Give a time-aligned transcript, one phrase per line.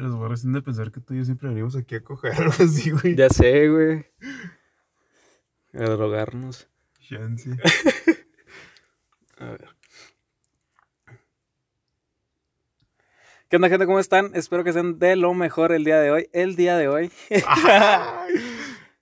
[0.00, 2.90] Los borros de pensar que tú y yo siempre venimos aquí a coger algo así,
[2.90, 3.16] güey.
[3.16, 4.06] Ya sé, güey.
[5.74, 6.68] A drogarnos.
[7.00, 7.50] Chance.
[9.38, 9.68] A ver.
[13.48, 13.86] ¿Qué onda, gente?
[13.86, 14.32] ¿Cómo están?
[14.34, 16.28] Espero que estén de lo mejor el día de hoy.
[16.32, 17.10] El día de hoy.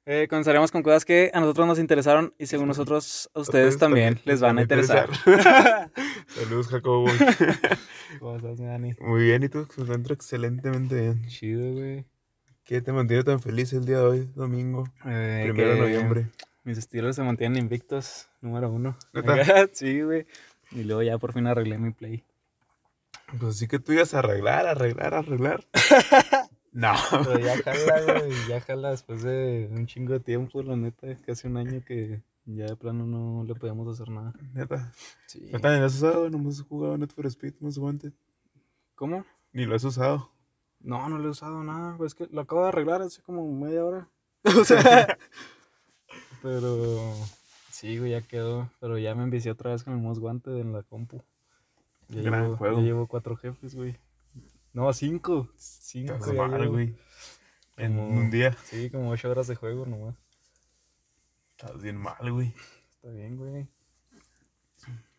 [0.09, 4.21] Eh, comenzaremos con cosas que a nosotros nos interesaron y según nosotros a ustedes, también,
[4.25, 5.11] les van a interesar.
[6.29, 7.09] Saludos, Jacobo.
[8.19, 8.95] ¿Cómo estás, Dani?
[9.01, 9.67] Muy bien, ¿y tú?
[9.77, 11.27] Me encuentro excelentemente bien.
[11.27, 12.05] Chido, güey.
[12.65, 14.85] ¿Qué te mantiene tan feliz el día de hoy, domingo?
[15.05, 16.27] Eh, Primero de noviembre.
[16.65, 18.97] Mis estilos se mantienen invictos, número uno.
[19.13, 19.69] ¿Neta?
[19.73, 20.27] sí, güey.
[20.73, 22.25] Y luego ya por fin arreglé mi play.
[23.39, 25.65] Pues sí que tú ibas a arreglar, arreglar, arreglar.
[26.73, 26.93] no.
[27.25, 28.33] Pero ya jala, güey.
[28.49, 31.09] Ya jala después de un chingo de tiempo, la neta.
[31.25, 34.33] Casi un año que ya de plano no le podíamos hacer nada.
[34.55, 34.93] Neta.
[35.27, 35.49] Sí.
[35.53, 36.31] ¿No también lo has usado?
[36.31, 38.13] ¿No has jugado Net for Speed Most Wanted?
[38.95, 39.25] ¿Cómo?
[39.53, 40.31] Ni lo has usado.
[40.81, 41.97] No, no le he usado nada.
[42.07, 44.09] Es que lo acabo de arreglar hace como media hora.
[44.61, 45.19] O sea.
[46.43, 47.13] pero.
[47.71, 48.71] Sí, güey, ya quedó.
[48.81, 51.23] Pero ya me envicié otra vez con el Most Wanted en la compu.
[52.09, 52.77] Ya, Gran llevo, juego.
[52.79, 53.97] ya llevo cuatro jefes, güey.
[54.73, 55.49] No, cinco.
[55.57, 56.15] Cinco.
[56.35, 56.73] Mal, llevo.
[56.75, 56.97] güey.
[57.77, 58.57] En Como- un día.
[58.65, 60.15] Sí, como ocho horas de juego nomás.
[61.59, 62.53] Estás bien mal, güey.
[62.91, 63.67] Está bien, güey.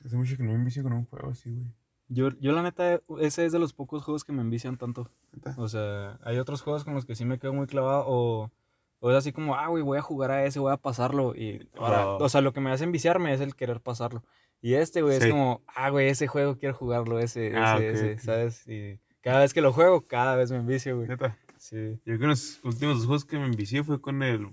[0.05, 1.65] Hace mucho que no me envicio con un juego así, güey.
[2.09, 5.11] Yo, yo la neta, ese es de los pocos juegos que me envician tanto.
[5.33, 5.55] Neta.
[5.57, 8.51] O sea, hay otros juegos con los que sí me quedo muy clavado o,
[8.99, 11.35] o es así como, ah, güey, voy a jugar a ese, voy a pasarlo.
[11.35, 12.23] Y ahora, Oh.
[12.23, 14.23] o sea, lo que me hace enviciarme es el querer pasarlo.
[14.61, 15.25] Y este, güey, Sí.
[15.25, 18.17] es como, ah, güey, ese juego quiero jugarlo, ese, ese, Ah, ese.
[18.19, 18.65] ¿sabes?
[18.67, 21.09] Y cada vez que lo juego, cada vez me envicio, güey.
[21.09, 21.37] Neta.
[21.57, 21.75] Sí.
[22.05, 24.47] Yo creo que los últimos dos juegos que me envicié fue con el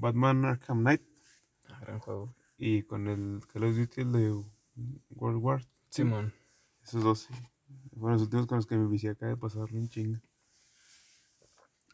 [0.00, 1.02] Batman Arkham Knight
[1.68, 2.34] Ah, gran juego.
[2.56, 4.42] y con el Call of Duty el de
[5.10, 5.64] World War.
[5.90, 6.32] Simón.
[6.82, 7.34] Esos dos, sí.
[7.98, 10.20] Fueron los últimos con los que me envicié acá de pasarlo un chinga.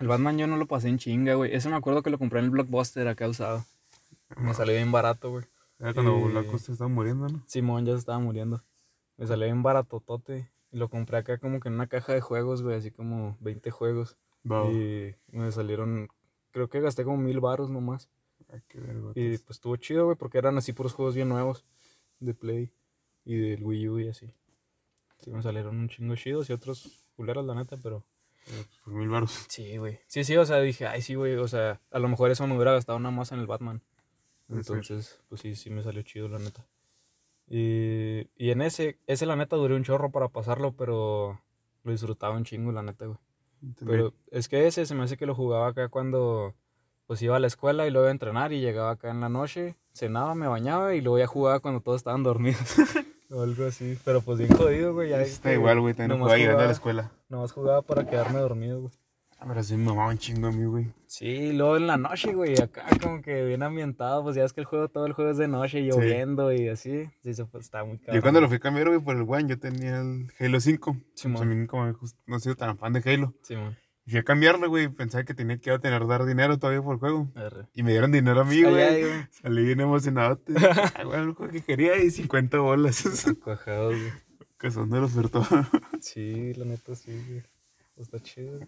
[0.00, 1.54] El Batman yo no lo pasé en chinga, güey.
[1.54, 3.64] Ese me acuerdo que lo compré en el Blockbuster acá usado.
[4.36, 5.44] Me salió bien barato, güey.
[5.78, 7.42] Era cuando Eh, la costa estaba muriendo, ¿no?
[7.46, 8.62] Simón ya se estaba muriendo.
[9.16, 10.50] Me salió bien baratotote.
[10.72, 13.70] Y lo compré acá como que en una caja de juegos, güey, así como 20
[13.70, 14.16] juegos.
[14.50, 14.68] Va.
[14.70, 16.08] Y me salieron,
[16.54, 18.08] creo que gasté como mil baros nomás.
[18.48, 18.78] Ay, qué.
[19.16, 21.64] Y pues estuvo chido, güey, porque eran así puros juegos bien nuevos
[22.20, 22.72] de Play
[23.24, 24.32] y del Wii U y así.
[25.18, 28.04] Sí, me salieron un chingo chidos y otros culeros, la neta, pero...
[28.46, 29.46] Eh, Por mil baros.
[29.48, 29.98] Sí, güey.
[30.06, 32.54] Sí, sí, o sea, dije, ay, sí, güey, o sea, a lo mejor eso me
[32.54, 33.82] hubiera gastado nada más en el Batman.
[34.48, 36.64] Entonces, pues sí, sí me salió chido, la neta.
[37.48, 41.40] Y, y en ese, ese la neta duré un chorro para pasarlo, pero
[41.82, 43.18] lo disfrutaba un chingo, la neta, güey.
[43.84, 46.54] Pero es que ese se me hace que lo jugaba acá cuando
[47.06, 49.28] pues iba a la escuela y luego iba a entrenar y llegaba acá en la
[49.28, 52.76] noche, cenaba, me bañaba y luego ya jugaba cuando todos estaban dormidos.
[53.30, 53.98] o algo así.
[54.04, 55.10] Pero pues bien jodido, güey.
[55.10, 55.94] Ya Está igual, güey.
[55.94, 57.10] También nomás jugaba llegando a la escuela.
[57.28, 58.92] Nomás jugaba para quedarme dormido, güey.
[59.38, 60.92] Ah, pero sí me mamaba un chingo a mí, güey.
[61.06, 64.60] Sí, luego en la noche, güey, acá como que bien ambientado, pues ya es que
[64.60, 67.10] el juego, todo el juego es de noche, lloviendo y así.
[67.22, 68.14] Sí, se pues, está muy caro.
[68.14, 70.96] Yo cuando lo fui a cambiar, güey, por el One, yo tenía el Halo 5.
[71.14, 71.36] Simón.
[71.36, 71.94] Pues a mí como me
[72.26, 73.34] no soy tan fan de Halo.
[73.42, 73.76] Simón.
[74.06, 74.88] Y fui a cambiarlo, güey.
[74.88, 77.30] Pensaba que tenía que iba a tener dar dinero todavía por el juego.
[77.34, 77.66] arre.
[77.74, 79.26] Y me dieron dinero a mí, güey.
[79.30, 80.40] Salí bien emocionado.
[81.04, 83.02] Güey, lo que quería y 50 bolas.
[83.44, 84.12] Cuajados, güey.
[84.58, 85.46] que son de los ofertó.
[86.00, 87.42] Sí, la neta sí, güey.
[87.96, 88.60] Está chido.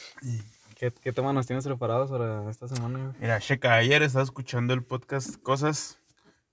[0.76, 3.14] ¿Qué, ¿Qué tema nos tienes preparados para esta semana?
[3.20, 5.98] Mira, checa, ayer estaba escuchando el podcast Cosas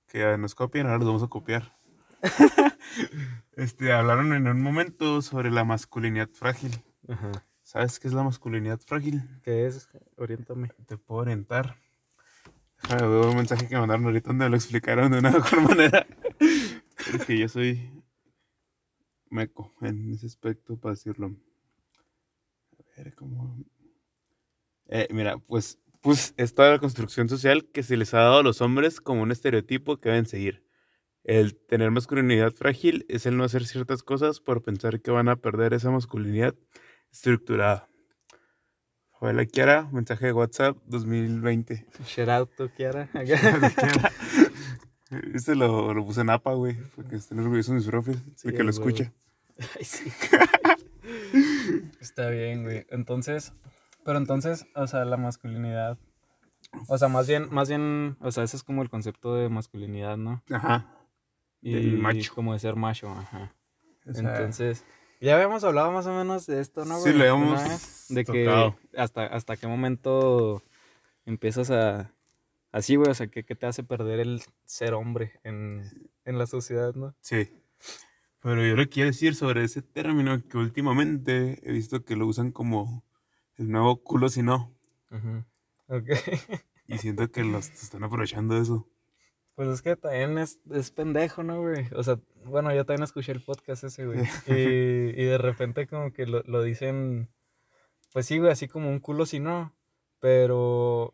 [0.07, 1.75] que nos copian, ahora los vamos a copiar.
[3.55, 6.83] este, hablaron en un momento sobre la masculinidad frágil.
[7.07, 7.31] Ajá.
[7.63, 9.21] ¿Sabes qué es la masculinidad frágil?
[9.43, 9.87] ¿Qué es?
[10.17, 10.69] Oriéntame.
[10.87, 11.75] Te puedo orientar.
[12.81, 16.07] Déjame ver un mensaje que mandaron ahorita donde me lo explicaron de una mejor manera.
[17.27, 17.91] que yo soy
[19.29, 21.35] meco en ese aspecto para decirlo.
[22.99, 23.57] A ver cómo.
[24.87, 28.43] Eh, mira, pues, pues es toda la construcción social que se les ha dado a
[28.43, 30.65] los hombres como un estereotipo que deben seguir.
[31.23, 35.37] El tener masculinidad frágil es el no hacer ciertas cosas por pensar que van a
[35.37, 36.55] perder esa masculinidad
[37.11, 37.87] estructurada.
[39.21, 41.85] Hola Kiara, mensaje de WhatsApp 2020.
[42.05, 43.09] Shout out to Kiara.
[45.33, 48.53] Este lo, lo puse en APA, güey, porque estén orgullosos de su profil, Sí, de
[48.55, 49.13] que lo escucha.
[49.77, 50.11] Ay, sí.
[51.99, 52.85] Está bien, güey.
[52.89, 53.53] Entonces,
[54.05, 55.97] pero entonces, o sea, la masculinidad.
[56.87, 60.17] O sea, más bien, más bien, o sea, ese es como el concepto de masculinidad,
[60.17, 60.43] ¿no?
[60.51, 60.87] Ajá.
[61.61, 62.33] Y Del macho.
[62.35, 63.53] como de ser macho, ajá.
[64.05, 64.85] O sea, Entonces,
[65.19, 66.99] ya habíamos hablado más o menos de esto, ¿no?
[66.99, 67.15] Sí, güey?
[67.15, 68.77] Una habíamos vez, De tocado.
[68.91, 70.63] que hasta, hasta qué momento
[71.25, 72.11] empiezas a...
[72.71, 76.45] Así, güey, o sea, ¿qué, qué te hace perder el ser hombre en, en la
[76.45, 77.15] sociedad, no?
[77.19, 77.49] Sí.
[78.41, 82.51] Pero yo le quiero decir sobre ese término que últimamente he visto que lo usan
[82.51, 83.03] como
[83.57, 84.73] el nuevo culo si no.
[85.11, 85.43] Ujú.
[85.87, 86.09] Ok.
[86.91, 88.89] Y siento que los están aprovechando de eso.
[89.53, 91.85] Pues es que también es, es pendejo, ¿no, güey?
[91.93, 94.21] O sea, bueno, yo también escuché el podcast ese, güey.
[94.47, 97.29] Y, y de repente como que lo, lo dicen,
[98.11, 99.71] pues sí, güey, así como un culo si no.
[100.19, 101.13] Pero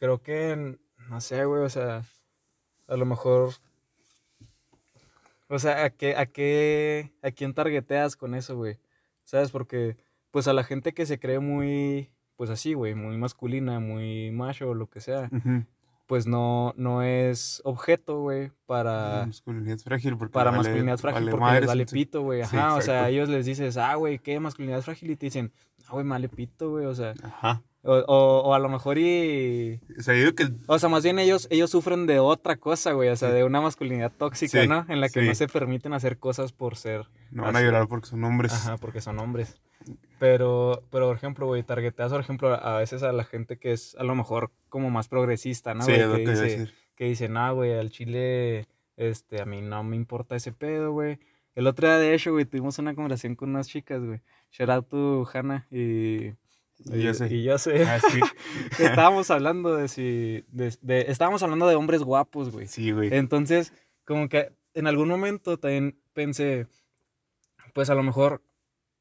[0.00, 0.76] creo que,
[1.08, 2.02] no sé, güey, o sea,
[2.88, 3.50] a lo mejor...
[5.50, 8.78] O sea, ¿a qué, a qué, a quién targeteas con eso, güey?
[9.24, 9.50] ¿Sabes?
[9.50, 9.96] Porque,
[10.30, 14.70] pues a la gente que se cree muy, pues así, güey, muy masculina, muy macho
[14.70, 15.28] o lo que sea,
[16.06, 20.16] pues no, no es objeto, güey, para, masculinidad frágil.
[20.16, 22.44] Porque para le vale- masculinidad frágil vale porque madres, les vale pito, güey.
[22.44, 25.10] Sí, Ajá, o sea, a ellos les dices, ah, güey, ¿qué masculinidad frágil?
[25.10, 25.52] Y te dicen,
[25.86, 27.62] ah, güey, vale pito, güey, o sea, Ajá.
[27.82, 29.80] O, o, o a lo mejor y...
[29.98, 33.08] O sea, yo que O sea, más bien ellos, ellos sufren de otra cosa, güey,
[33.08, 33.34] o sea, Sí.
[33.36, 34.84] de una masculinidad tóxica, Sí, ¿no?
[34.88, 35.26] En la que sí.
[35.26, 38.52] no se permiten hacer cosas por ser, no van a llorar porque son hombres.
[38.52, 39.56] ajá, porque son hombres.
[40.18, 43.96] Pero, pero, por ejemplo, güey, targeteas, por ejemplo, a veces a la gente que es
[43.98, 45.82] a lo mejor como más progresista, ¿no?
[45.84, 46.02] sí, güey?
[46.02, 46.74] es lo que dice, decir.
[46.96, 48.66] que dicen, ah, güey, al chile,
[48.98, 51.18] este, a mí no me importa ese pedo, güey.
[51.54, 54.20] El otro día, de hecho, güey, tuvimos una conversación con unas chicas, güey.
[54.52, 56.32] Shout out to Hannah y...
[56.86, 57.26] Y yo sé.
[57.34, 57.84] y yo sé.
[57.84, 58.20] Ah, sí.
[58.82, 60.44] estábamos hablando de si...
[60.52, 62.66] de- de- estábamos hablando de hombres guapos, güey.
[62.66, 63.12] Sí, güey.
[63.14, 63.72] Entonces,
[64.04, 66.66] como que en algún momento también pensé,
[67.74, 68.42] pues a lo mejor,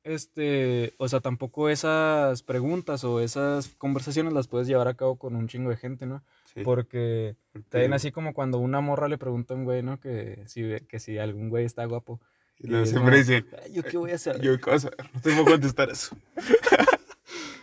[0.03, 5.35] este, o sea, tampoco esas preguntas o esas conversaciones las puedes llevar a cabo con
[5.35, 6.23] un chingo de gente, ¿no?
[6.53, 7.35] Sí, Porque
[7.69, 9.99] también así como cuando una morra le pregunta a un güey, ¿no?
[9.99, 12.19] Que si, que si algún güey está guapo.
[12.57, 14.41] y luego y siempre dicen, "Ay, ¿Yo qué voy a hacer?
[14.41, 14.97] yo qué vas a ver?
[15.13, 16.17] No te puedo contestar eso.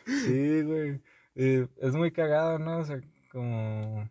[0.07, 1.01] Sí, güey.
[1.35, 2.79] Eh, es muy cagado, ¿no?
[2.79, 3.01] O sea,
[3.31, 4.11] como...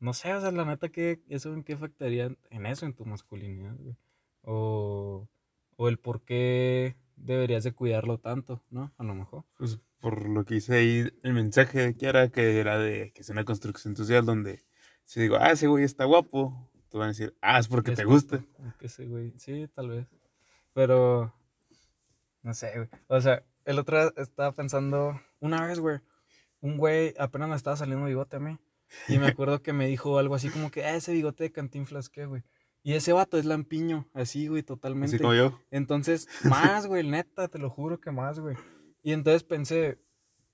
[0.00, 3.04] No sé, o sea, la neta, que ¿eso en qué afectaría en eso, en tu
[3.04, 3.96] masculinidad, güey?
[4.42, 5.28] O,
[5.76, 8.92] o el por qué deberías de cuidarlo tanto, ¿no?
[8.98, 9.44] A lo mejor.
[9.56, 13.28] Pues por lo que hice ahí el mensaje de Kiara, que era de que es
[13.28, 14.64] una construcción social donde
[15.04, 17.96] si digo, ah, ese güey está guapo, te van a decir, ah, es porque Es
[17.96, 18.44] te gusta.
[18.78, 20.06] Que ese güey, sí, tal vez.
[20.72, 21.34] Pero,
[22.42, 22.88] no sé, güey.
[23.08, 26.00] O sea, el otro día estaba pensando, una vez, güey,
[26.60, 28.58] un güey apenas me estaba saliendo bigote a mí.
[29.08, 32.08] Y me acuerdo que me dijo algo así como que, ah, ese bigote de cantinflas,
[32.08, 32.42] ¿qué, güey?
[32.84, 35.16] Y ese vato es lampiño, así, güey, totalmente.
[35.16, 35.58] Así como yo.
[35.70, 38.56] Entonces, más, güey, neta, te lo juro que más, güey.
[39.02, 39.98] Y entonces pensé,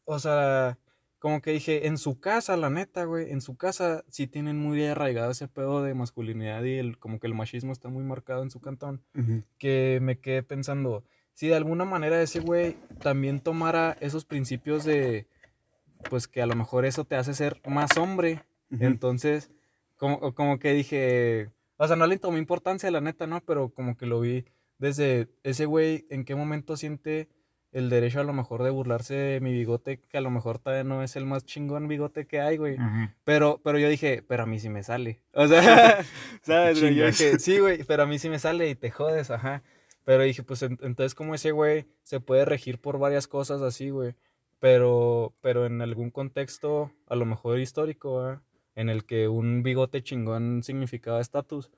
[0.04, 0.78] o sea,
[1.18, 4.84] como que dije, en su casa, la neta, güey, en su casa sí tienen muy
[4.84, 8.50] arraigado ese pedo de masculinidad y el, como que el machismo está muy marcado en
[8.50, 9.02] su cantón,
[9.58, 11.04] que me quedé pensando,
[11.38, 15.28] si de alguna manera ese güey también tomara esos principios de,
[16.10, 18.42] pues que a lo mejor eso te hace ser más hombre,
[18.80, 19.48] entonces,
[19.94, 23.40] como, como que dije, o sea, no le tomé importancia, la neta, ¿no?
[23.42, 24.46] Pero como que lo vi
[24.78, 27.28] desde ese güey, en qué momento siente
[27.70, 30.82] el derecho a lo mejor de burlarse de mi bigote, que a lo mejor todavía
[30.82, 32.78] no es el más chingón bigote que hay, güey.
[33.22, 35.22] Pero, pero yo dije, pero a mí sí me sale.
[35.34, 36.04] O sea,
[36.42, 36.80] ¿sabes?
[36.80, 39.62] Yo dije, sí, güey, pero a mí sí me sale y te jodes, ajá.
[40.08, 43.90] Pero dije, pues en- entonces como ese güey se puede regir por varias cosas así,
[43.90, 44.14] güey.
[44.58, 48.42] Pero, pero en algún contexto, a lo mejor histórico, ¿verdad?
[48.74, 51.70] en el que un bigote chingón significaba estatus,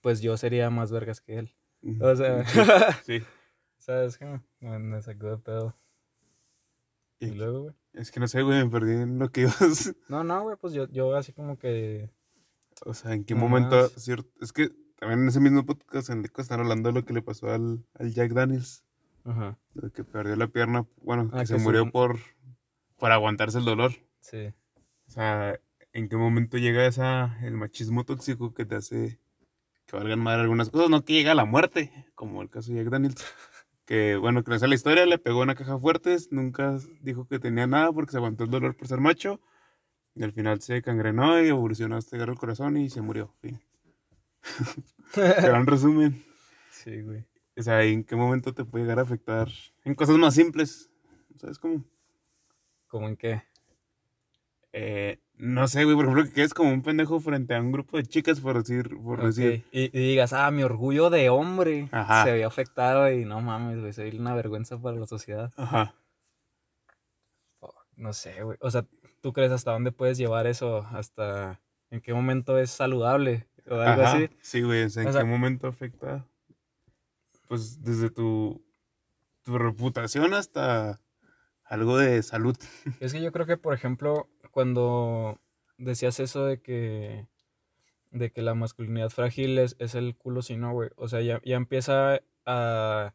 [0.00, 1.54] pues yo sería más vergas que él.
[2.00, 2.60] O sea, Sí.
[3.20, 3.22] sí.
[3.78, 4.40] ¿sabes qué?
[4.60, 5.76] Me, me sacó de pedo.
[7.20, 7.74] Y- Y luego, güey.
[7.92, 9.94] Es que no sé, güey, me perdí en lo que ibas.
[10.08, 12.08] No, no, güey, pues yo, yo así como que...
[12.86, 13.50] O sea, en qué Nomás.
[13.50, 14.30] momento, cierto.
[14.40, 14.70] Es que
[15.02, 17.50] también en ese mismo podcast en el que están hablando de lo que le pasó
[17.50, 18.84] al, al Jack Daniels,
[19.24, 22.18] Ajá, de que perdió la pierna, bueno, que Ah, se que se- murió por,
[22.98, 23.92] por aguantarse el dolor.
[24.20, 24.52] sí.
[25.08, 25.58] O sea,
[25.92, 29.18] ¿en qué momento llega esa, el machismo tóxico que te hace
[29.86, 30.88] que valgan mal algunas cosas?
[30.88, 33.24] No que llega a la muerte, como el caso de Jack Daniels.
[33.84, 37.40] Que, bueno, que no sé la historia, le pegó una caja fuertes, nunca dijo que
[37.40, 39.40] tenía nada porque se aguantó el dolor por ser macho.
[40.14, 43.34] Y al final se cangrenó y evolucionó hasta llegar al corazón y se murió.
[43.42, 43.60] Fin.
[45.14, 46.24] Gran resumen.
[46.70, 47.24] Sí, güey.
[47.56, 49.48] O sea, ¿en qué momento te puede llegar a afectar
[49.84, 50.90] en cosas más simples?
[51.36, 51.84] ¿Sabes cómo?
[52.88, 53.42] ¿Cómo en qué?
[54.72, 57.98] Eh, no sé, güey, por ejemplo, que quedes como un pendejo frente a un grupo
[57.98, 59.64] de chicas, por decir, por decir.
[59.70, 62.24] Y, y digas, ah, mi orgullo de hombre Ajá.
[62.24, 65.52] se vio afectado y no mames, güey, soy una vergüenza para la sociedad.
[65.56, 65.94] Ajá.
[67.96, 68.56] No sé, güey.
[68.60, 68.86] O sea,
[69.20, 70.86] ¿tú crees hasta dónde puedes llevar eso?
[70.92, 73.46] ¿Hasta en qué momento es saludable?
[73.68, 74.16] O algo Ajá.
[74.16, 74.30] así.
[74.40, 76.26] Sí, güey, o sea, ¿en O sea- qué momento afecta?
[77.48, 78.64] Pues desde tu,
[79.42, 81.00] tu reputación hasta
[81.64, 82.56] algo de salud.
[83.00, 85.38] Es que yo creo que, por ejemplo, cuando
[85.78, 87.26] decías eso de que,
[88.10, 90.90] de que la masculinidad frágil es, es el culo si no, güey.
[90.96, 93.14] O sea, ya, ya empieza a...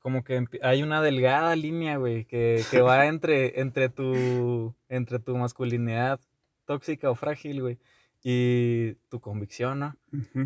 [0.00, 5.36] Como que hay una delgada línea, güey, que, que va entre, entre, tu, entre tu
[5.36, 6.20] masculinidad
[6.66, 7.78] tóxica o frágil, güey,
[8.22, 9.96] y tu convicción, ¿no?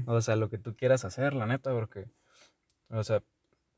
[0.07, 2.07] O sea, lo que tú quieras hacer, la neta, porque,
[2.89, 3.23] o sea,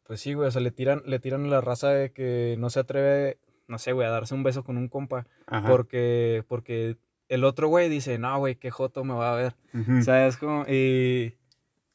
[0.05, 2.81] pues sí, güey, o sea, le tiran, le tiran la raza de que no se
[2.81, 5.27] atreve, no sé, güey, a darse un beso con un compa,
[5.67, 6.99] porque, porque
[7.29, 9.57] el otro güey dice, no, güey, qué joto me va a ver.
[10.03, 10.65] ¿Sabes cómo?
[10.69, 11.37] Y,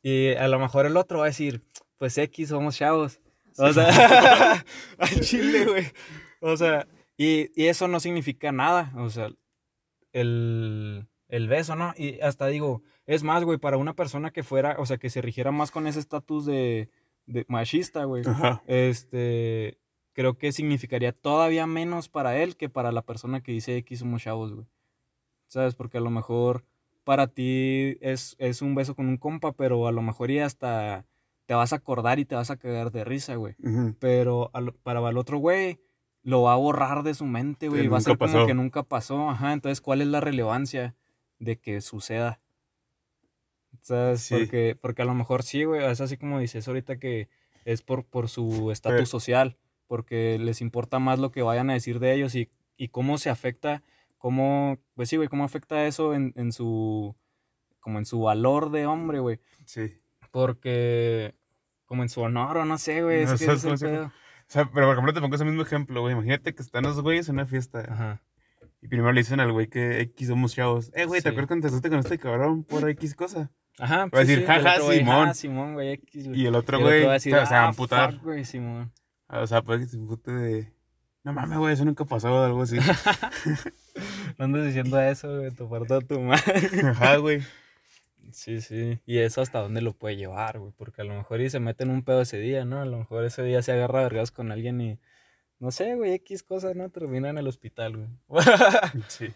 [0.01, 1.63] y a lo mejor el otro va a decir,
[1.97, 3.19] pues X, somos chavos.
[3.57, 3.85] O sea,
[4.97, 5.85] al chile, güey.
[6.39, 6.87] O sea,
[7.17, 8.93] y, y, eso no significa nada.
[8.95, 9.29] O sea,
[10.13, 11.93] el, el beso, ¿no?
[11.97, 15.21] Y hasta digo, es más, güey, para una persona que fuera, o sea, que se
[15.21, 16.89] rigiera más con ese estatus de,
[17.25, 18.23] de machista, güey.
[18.67, 19.79] Este,
[20.13, 24.23] creo que significaría todavía menos para él que para la persona que dice X somos
[24.23, 24.67] chavos, güey.
[25.49, 25.75] ¿sabes?
[25.75, 26.63] Porque a lo mejor
[27.03, 31.05] para ti es, es un beso con un compa, pero a lo mejor ya hasta
[31.45, 33.55] te vas a acordar y te vas a cagar de risa, güey.
[33.99, 34.51] Pero
[34.83, 35.79] para el otro güey
[36.21, 37.87] lo va a borrar de su mente, güey.
[37.87, 39.29] Va a ser como que nunca pasó.
[39.29, 40.95] Ajá, entonces, ¿cuál es la relevancia
[41.39, 42.39] de que suceda?
[43.81, 44.27] ¿Sabes?
[44.29, 45.83] Porque, porque a lo mejor sí, güey.
[45.83, 47.29] Es así como dices ahorita que
[47.65, 49.57] es por, por su estatus social.
[49.87, 53.31] Porque les importa más lo que vayan a decir de ellos y, y cómo se
[53.31, 53.81] afecta
[54.19, 57.15] cómo, pues sí, güey, cómo afecta eso en, en su,
[57.79, 59.39] como en su valor de hombre, güey.
[59.65, 59.97] Sí.
[60.29, 61.33] Porque,
[61.85, 63.23] como en su honor o no sé, güey.
[63.23, 66.13] es que es o sea, pero por ejemplo te pongo ese mismo ejemplo, güey.
[66.13, 67.85] Imagínate que están los güeyes en una fiesta.
[67.87, 68.21] Ajá.
[68.81, 70.91] Y primero le dicen al güey que X somos chavos.
[70.93, 73.51] Eh, güey, ¿te acuerdas cuando te con este cabrón por X cosa?
[73.77, 74.05] Ajá.
[74.07, 75.35] Va a decir, jaja, Simón.
[75.35, 76.41] Simón, güey, X, güey.
[76.41, 78.17] Y el otro güey, o sea, ah, amputar.
[78.19, 78.91] güey, Simón.
[79.27, 80.73] O sea, pues que se empute de...
[81.23, 82.77] No mames, güey, eso nunca pasó o algo así.
[84.37, 86.69] no andas diciendo eso, güey, tu parto tu madre.
[86.83, 87.41] Ajá, güey.
[88.31, 88.99] Sí, sí.
[89.05, 90.71] Y eso hasta dónde lo puede llevar, güey.
[90.75, 92.81] Porque a lo mejor y se mete en un pedo ese día, ¿no?
[92.81, 94.99] A lo mejor ese día se agarra vergas con alguien y.
[95.59, 96.89] No sé, güey, X cosas, ¿no?
[96.89, 98.09] Termina en el hospital, güey.
[99.07, 99.33] sí.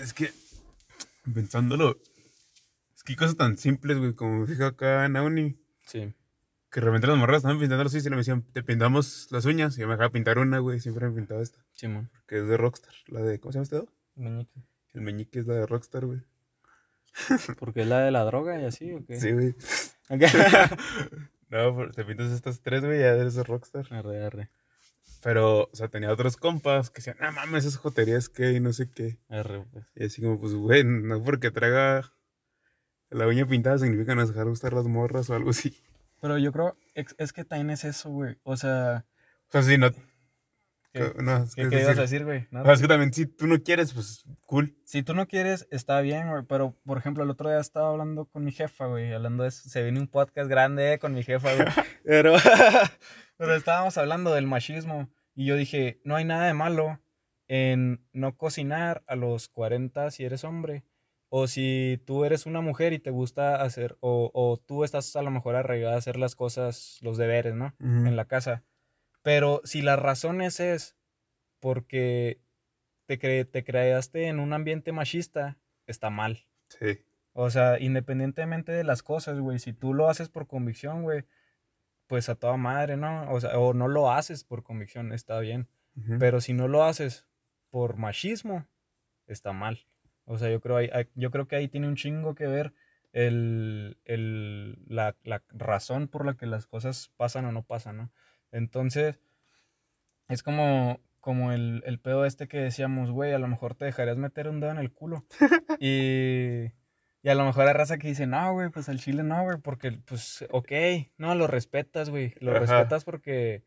[0.00, 0.30] Es que.
[1.32, 1.98] Pensándolo.
[2.94, 5.58] Es que hay cosas tan simples, güey, como me fijo acá en Auni.
[5.84, 6.14] Sí.
[6.70, 9.76] Que de repente las morras estaban pintando los y me decían, te pintamos las uñas.
[9.76, 10.80] Y yo me dejaba pintar una, güey.
[10.80, 11.58] Siempre me pintaba esta.
[11.72, 12.10] Sí, man.
[12.26, 12.94] Que es de Rockstar.
[13.08, 13.88] La de, ¿cómo se llama este dedo?
[14.16, 14.60] El meñique.
[14.94, 16.22] El meñique es la de Rockstar, güey.
[17.58, 19.20] ¿Porque es la de la droga y así o qué?
[19.20, 19.54] Sí, güey.
[21.50, 23.86] no, te pintas estas tres, güey, ya eres de Rockstar.
[23.90, 24.50] Arre, arre.
[25.22, 28.72] Pero, o sea, tenía otros compas que decían, no mames, esas joterías que y no
[28.72, 29.18] sé qué.
[29.28, 29.84] Arre, pues.
[29.94, 32.10] Y así como, pues, güey, no porque traiga
[33.10, 35.76] la uña pintada significa no dejar gustar las morras o algo así.
[36.20, 38.36] Pero yo creo, es, que también es eso, güey.
[38.44, 39.04] O sea.
[39.48, 39.90] O sea, sí, no.
[40.92, 42.48] ¿Qué, no, ¿Qué, ibas a decir, güey?
[42.50, 42.70] ¿No?
[42.70, 44.76] es que también, si tú no quieres, pues cool.
[44.84, 46.42] Si tú no quieres, está bien, güey.
[46.48, 49.12] Pero, por ejemplo, el otro día estaba hablando con mi jefa, güey.
[49.12, 49.52] Hablando de.
[49.52, 51.66] Se viene un podcast grande con mi jefa, güey.
[52.04, 52.34] pero,
[53.36, 55.08] pero estábamos hablando del machismo.
[55.34, 57.00] Y yo dije, no hay nada de malo
[57.46, 60.84] en no cocinar a los 40 si eres hombre.
[61.28, 65.22] O si tú eres una mujer y te gusta hacer, o, o tú estás a
[65.22, 67.72] lo mejor arraigada a hacer las cosas, los deberes, ¿no?
[67.78, 68.64] En la casa.
[69.22, 70.96] Pero si la razón es
[71.58, 72.40] porque
[73.06, 76.46] te, cre te creaste en un ambiente machista, está mal.
[76.68, 77.04] Sí.
[77.32, 81.24] O sea, independientemente de las cosas, güey, si tú lo haces por convicción, güey,
[82.06, 83.30] pues a toda madre, ¿no?
[83.30, 85.68] O sea, o no lo haces por convicción, está bien.
[86.18, 87.26] Pero si no lo haces
[87.68, 88.66] por machismo,
[89.26, 89.86] está mal.
[90.24, 90.78] O sea, yo creo,
[91.14, 92.72] yo creo que ahí tiene un chingo que ver
[93.12, 93.98] el,
[94.86, 95.16] la,
[95.50, 98.10] razón por la que las cosas pasan o no pasan, ¿no?
[98.52, 99.18] Entonces,
[100.28, 104.16] es como, como el, el pedo este que decíamos, güey, a lo mejor te dejarías
[104.16, 105.24] meter un dedo en el culo.
[105.80, 106.72] y,
[107.22, 109.58] y a lo mejor hay raza que dice, no, güey, pues al chile no, güey,
[109.58, 110.72] porque, pues, ok,
[111.18, 113.62] no, lo respetas, güey, lo respetas porque,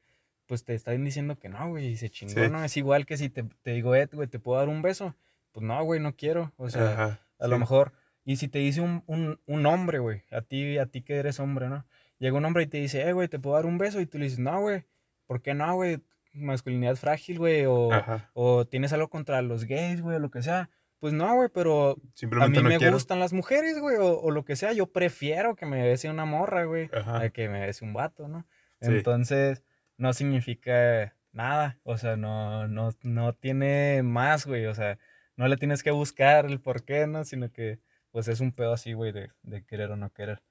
[0.48, 2.64] pues, te están diciendo que no, güey, y se chingó, ¿no?
[2.64, 5.16] Es igual que si te, te digo, Ed, güey, ¿te puedo dar un beso?
[5.54, 6.52] pues no, güey, no quiero.
[6.58, 7.94] O sea, a lo mejor.
[8.26, 11.40] Y si te dice un, un, un hombre, güey, a ti, a ti que eres
[11.40, 11.86] hombre, ¿no?
[12.24, 14.00] Llega un hombre y te dice, eh, güey, ¿te puedo dar un beso?
[14.00, 14.86] Y tú le dices, no, güey,
[15.28, 16.00] ¿por qué no, güey?
[16.32, 17.90] Masculinidad frágil, güey, o,
[18.32, 20.70] o tienes algo contra los gays, güey, o lo que sea.
[21.00, 21.98] Pues no, güey, pero
[22.40, 24.72] a mí me gustan las mujeres, güey, o, o, lo que sea.
[24.72, 28.48] Yo prefiero que me bese una morra, güey, a que me bese un vato, ¿no?
[28.80, 29.62] Entonces,
[29.98, 34.98] no significa nada, o sea, no, no, no tiene más, güey, o sea,
[35.36, 37.26] no le tienes que buscar el por qué, ¿no?
[37.26, 40.42] Sino que, pues es un pedo así, güey, de, de querer o no querer.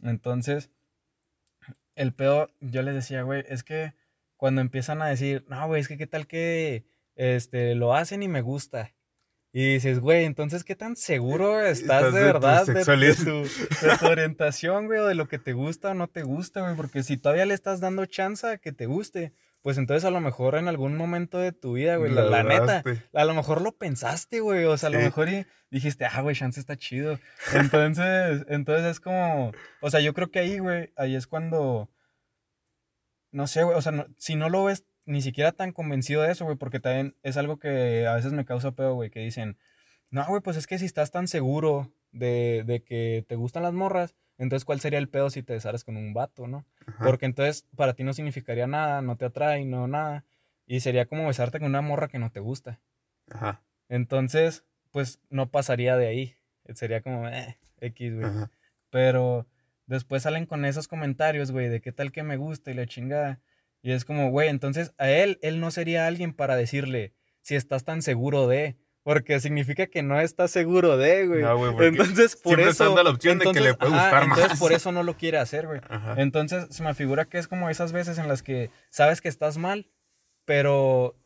[0.00, 0.70] Entonces,
[1.98, 3.92] el pedo, yo les decía, güey, es que
[4.36, 6.86] cuando empiezan a decir, no, güey, es que qué tal que
[7.16, 8.94] este, lo hacen y me gusta.
[9.52, 13.14] Y dices, güey, entonces, ¿qué tan seguro estás, Estás de de tu verdad de, de
[13.14, 16.60] tu, de tu orientación, güey, o de lo que te gusta o no te gusta,
[16.60, 16.76] güey?
[16.76, 20.20] Porque si todavía le estás dando chance a que te guste, pues entonces a lo
[20.20, 23.72] mejor en algún momento de tu vida, güey, la, la neta, a lo mejor lo
[23.76, 27.18] pensaste, güey, o sea, a lo mejor y dijiste, ah, güey, chance está chido.
[27.54, 31.90] Entonces, entonces es como, o sea, yo creo que ahí, güey, ahí es cuando,
[33.32, 36.32] no sé, güey, o sea, no- si no lo ves ni siquiera tan convencido de
[36.32, 39.58] eso, güey, porque también es algo que a veces me causa pedo, güey, que dicen,
[40.10, 43.72] no, güey, pues es que si estás tan seguro de, de que te gustan las
[43.74, 46.64] morras, entonces ¿cuál sería el pedo si te besaras con un vato, no?
[46.86, 47.04] Ajá.
[47.04, 50.24] Porque entonces para ti no significaría nada, no te atrae, no nada,
[50.66, 52.80] y sería como besarte con una morra que no te gusta.
[53.30, 53.62] Ajá.
[53.88, 56.36] Entonces, pues no pasaría de ahí.
[56.74, 58.26] Sería como, eh, X, güey.
[58.26, 58.50] Ajá.
[58.90, 59.46] Pero
[59.86, 63.40] después salen con esos comentarios, güey, de qué tal que me gusta y la chingada.
[63.82, 67.84] Y es como, güey, entonces a él, él no sería alguien para decirle si estás
[67.84, 68.76] tan seguro de.
[69.08, 71.40] Porque significa que no estás seguro de, güey.
[71.40, 72.88] No, güey, entonces, por siempre eso.
[72.90, 74.58] está la opción de que le puede gustar Entonces, más.
[74.58, 75.80] por eso no lo quiere hacer, güey.
[75.88, 76.16] Ajá.
[76.18, 79.56] Entonces, se me figura que es como esas veces en las que sabes que estás
[79.56, 79.88] mal,
[80.44, 81.16] pero,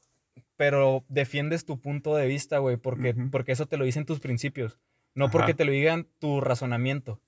[0.55, 4.79] pero defiendes tu punto de vista, güey, porque, porque eso te lo dicen tus principios,
[5.17, 5.57] no porque Ajá.
[5.57, 7.19] te lo digan tu razonamiento.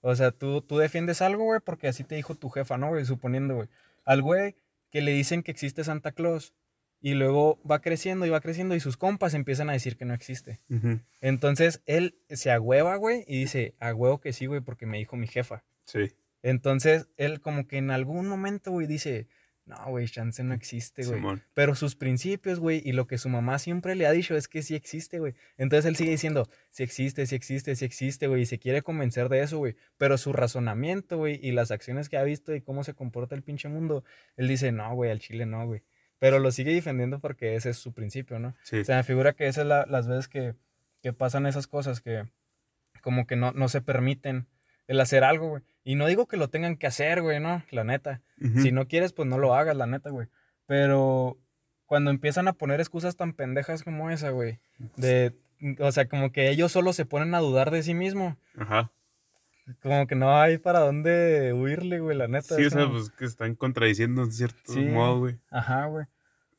[0.00, 3.04] O sea, tú, tú defiendes algo, güey, porque así te dijo tu jefa, ¿no, güey?
[3.04, 3.68] Suponiendo, güey.
[4.04, 4.54] Al güey
[4.92, 6.54] que le dicen que existe Santa Claus
[7.00, 10.14] y luego va creciendo y va creciendo y sus compas empiezan a decir que no
[10.14, 10.60] existe.
[11.20, 15.16] Entonces, él se agüeva, güey, y dice, a huevo que sí, güey, porque me dijo
[15.16, 15.64] mi jefa.
[15.84, 16.12] Sí.
[16.42, 19.28] Entonces, él como que en algún momento, güey, dice,
[19.68, 21.20] no, güey, chance no existe, güey.
[21.52, 24.62] Pero sus principios, güey, y lo que su mamá siempre le ha dicho es que
[24.62, 25.34] sí existe, güey.
[25.58, 29.28] Entonces él sigue diciendo, sí existe, sí existe, sí existe, güey, y se quiere convencer
[29.28, 29.76] de eso, güey.
[29.98, 33.42] Pero su razonamiento, güey, y las acciones que ha visto y cómo se comporta el
[33.42, 34.04] pinche mundo,
[34.36, 35.82] él dice, no, güey, al chile no, güey.
[36.18, 38.54] Pero lo sigue defendiendo porque ese es su principio, ¿no?
[38.62, 38.84] Sí.
[38.84, 40.54] Se me figura que esas son las veces que,
[41.02, 42.24] que pasan esas cosas que
[43.00, 44.46] como que no, no se permiten
[44.86, 45.62] el hacer algo, güey.
[45.84, 48.20] Y no digo que lo tengan que hacer, güey, no, la neta.
[48.62, 50.28] Si no quieres, pues no lo hagas, la neta, güey.
[50.66, 51.38] Pero
[51.86, 54.58] cuando empiezan a poner excusas tan pendejas como esa, güey,
[54.96, 55.34] de,
[55.78, 58.90] o sea, como que ellos solo se ponen a dudar de sí mismo, Ajá.
[59.82, 62.56] Como que no hay para dónde huirle, güey, la neta.
[62.56, 64.80] Sí, o sea, como- pues que están contradiciendo en cierto Sí.
[64.80, 65.38] modo, güey.
[65.50, 66.06] Ajá, güey.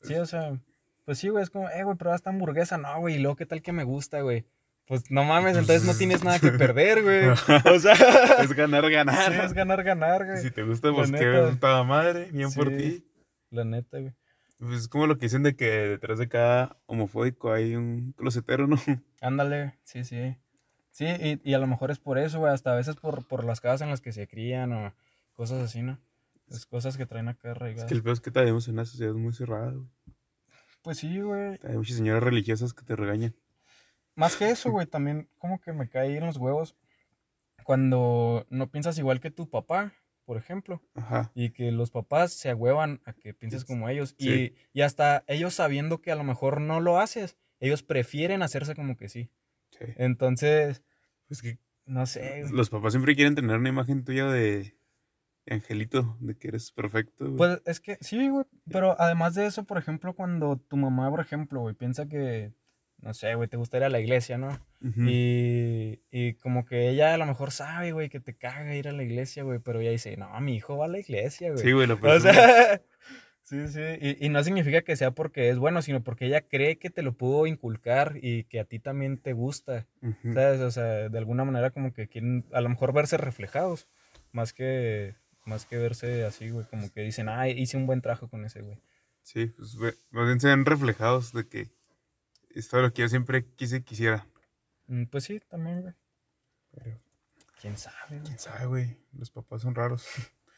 [0.02, 0.58] Sí, o sea,
[1.04, 3.46] pues sí, güey, es como, eh, güey, pero esta hamburguesa, no, güey, y luego, ¿qué
[3.46, 4.46] tal que me gusta, güey?
[4.86, 7.26] Pues no mames, entonces no tienes nada que perder, güey.
[7.28, 7.92] O sea,
[8.42, 9.32] Es ganar, ganar.
[9.32, 10.38] sí, es ganar, ganar, güey.
[10.38, 12.76] Si te gusta, pues qué toda madre, bien por Sí.
[12.76, 13.06] ti.
[13.50, 14.12] La neta, güey.
[14.58, 18.66] Pues es como lo que dicen de que detrás de cada homofóbico hay un closetero,
[18.66, 18.76] ¿no?
[19.22, 20.36] Ándale, sí, sí.
[20.90, 23.44] Sí, y, y a lo mejor es por eso, güey, hasta a veces por, por
[23.44, 24.92] las casas en las que se crían o
[25.34, 25.98] cosas así, ¿no?
[26.48, 27.88] Es cosas que traen acá Es arraigadas.
[27.88, 29.86] que el peor es que vivimos en una sociedad muy cerrada, güey.
[30.82, 31.58] Pues sí, güey.
[31.62, 33.34] Hay muchas señoras religiosas que te regañan.
[34.16, 36.74] Más que eso, güey, también como que me cae en los huevos
[37.64, 39.92] cuando no piensas igual que tu papá,
[40.24, 41.30] por ejemplo, Ajá.
[41.34, 44.14] y que los papás se agüevan a que pienses como ellos.
[44.18, 44.54] Sí.
[44.72, 48.74] Y, y hasta ellos sabiendo que a lo mejor no lo haces, ellos prefieren hacerse
[48.74, 49.30] como que sí.
[49.70, 49.84] Sí.
[49.96, 50.82] Entonces,
[51.28, 52.42] Es que no sé.
[52.42, 52.52] güey.
[52.52, 54.76] los papás siempre quieren tener una imagen tuya de
[55.48, 57.24] angelito, de que eres perfecto.
[57.24, 57.36] güey.
[57.36, 58.44] Pues es que sí, güey.
[58.70, 62.52] Pero además de eso, por ejemplo, cuando tu mamá, por ejemplo, güey, piensa que,
[62.98, 64.58] no sé, güey, te gusta ir a la iglesia, ¿no?
[64.82, 68.92] Y, y como que ella a lo mejor sabe, güey, que te caga ir a
[68.92, 71.62] la iglesia, güey, pero ella dice, no, mi hijo va a la iglesia, güey.
[71.64, 72.80] Sí, güey, la O sea,
[73.50, 73.80] sí, sí.
[74.00, 77.02] Y, y no significa que sea porque es bueno, sino porque ella cree que te
[77.02, 79.86] lo pudo inculcar y que a ti también te gusta.
[80.02, 80.32] Ujú.
[80.34, 80.60] ¿Sabes?
[80.60, 83.88] O sea, de alguna manera como que quieren a lo mejor verse reflejados,
[84.32, 88.28] más que, más que verse así, güey, como que dicen, ah, hice un buen trabajo
[88.28, 88.78] con ese, güey.
[89.22, 91.68] Sí, pues ve- más bien se ven reflejados de que
[92.54, 94.26] es todo lo que yo siempre quise y quisiera.
[94.86, 95.94] Mm, Pues sí, también, güey.
[96.72, 96.98] Pero
[97.60, 98.22] ¿Quién sabe, güey?
[98.22, 98.96] quién sabe, güey.
[99.12, 100.06] Los papás son raros.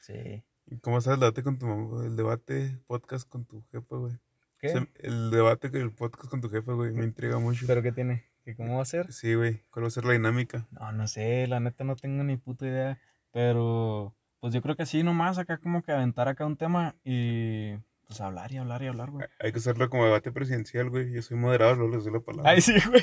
[0.00, 0.42] Sí.
[0.73, 2.07] ¿Y cómo estás el debate con tu mamá?
[2.07, 4.15] El debate podcast con tu jefa, güey.
[4.59, 4.89] ¿Qué?
[5.01, 7.67] El debate con el podcast con tu jefa, güey, me intriga mucho.
[7.67, 8.25] ¿Pero qué tiene?
[8.43, 9.13] ¿Que cómo va a ser?
[9.13, 9.61] Sí, güey.
[9.71, 10.67] ¿Cuál va a ser la dinámica?
[10.71, 12.99] No, no sé, la neta no tengo ni puta idea.
[13.33, 17.77] Pero, pues yo creo que sí, nomás acá como que aventar acá un tema y
[18.07, 19.27] pues hablar y hablar y hablar, güey.
[19.41, 21.13] Hay que hacerlo como debate presidencial, güey.
[21.13, 22.51] Yo soy moderador, luego les doy la palabra.
[22.51, 23.03] Ay, sí, güey.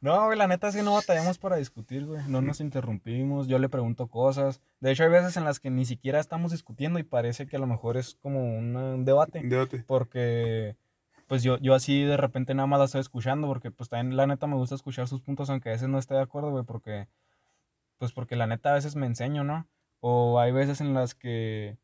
[0.00, 2.22] No, güey, la neta sí no batallamos para discutir, güey.
[2.28, 4.60] No nos interrumpimos, yo le pregunto cosas.
[4.80, 7.58] De hecho, hay veces en las que ni siquiera estamos discutiendo y parece que a
[7.58, 9.42] lo mejor es como un, un debate.
[9.42, 9.82] Debate.
[9.86, 10.76] Porque,
[11.26, 14.28] pues yo, yo así de repente nada más la estoy escuchando, porque pues también la
[14.28, 17.08] neta me gusta escuchar sus puntos, aunque a veces no esté de acuerdo, güey, porque,
[17.98, 19.66] pues porque la neta a veces me enseño, ¿no?
[19.98, 21.76] O hay veces en las que,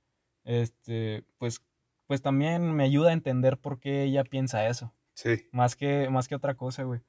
[0.44, 1.62] este, pues,
[2.07, 4.94] pues también me ayuda a entender por qué ella piensa eso.
[5.14, 5.48] Sí.
[5.50, 7.00] Más que, más que otra cosa, güey.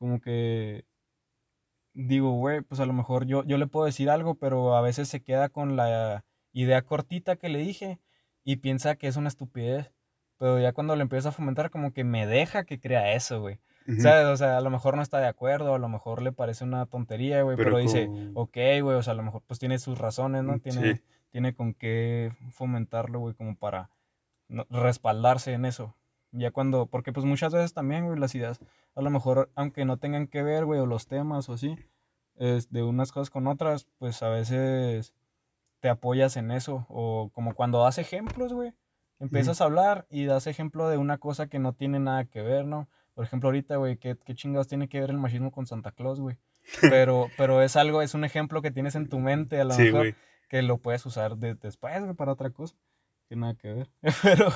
[0.00, 0.86] Como que
[1.92, 5.08] digo, güey, pues a lo mejor yo, yo le puedo decir algo, pero a veces
[5.08, 8.00] se queda con la idea cortita que le dije
[8.42, 9.92] y piensa que es una estupidez.
[10.38, 13.60] Pero ya cuando le empiezo a fomentar, como que me deja que crea eso, güey.
[13.98, 14.26] ¿Sabes?
[14.26, 16.86] O sea, a lo mejor no está de acuerdo, a lo mejor le parece una
[16.86, 20.44] tontería, güey, pero, dice, ok, güey, o sea, a lo mejor pues tiene sus razones,
[20.44, 20.60] ¿no?
[20.60, 23.90] Tiene, tiene con qué fomentarlo, güey, como para
[24.48, 25.94] respaldarse en eso.
[26.32, 28.60] Ya cuando, porque pues muchas veces también, güey, las ideas,
[28.94, 31.76] a lo mejor, aunque no tengan que ver, güey, o los temas o así,
[32.36, 35.12] es de unas cosas con otras, pues a veces
[35.80, 36.86] te apoyas en eso.
[36.88, 38.72] O como cuando das ejemplos, güey,
[39.18, 42.64] empiezas a hablar y das ejemplo de una cosa que no tiene nada que ver,
[42.64, 42.88] ¿no?
[43.14, 46.20] Por ejemplo, ahorita, güey, ¿qué, ¿qué, chingados tiene que ver el machismo con Santa Claus,
[46.20, 46.38] güey?
[46.80, 50.14] Pero, pero es algo, es un ejemplo que tienes en tu mente, a lo mejor,
[50.48, 52.76] que lo puedes usar después, güey, para otra cosa.
[53.30, 53.90] Que nada que ver.
[54.24, 54.50] Pero,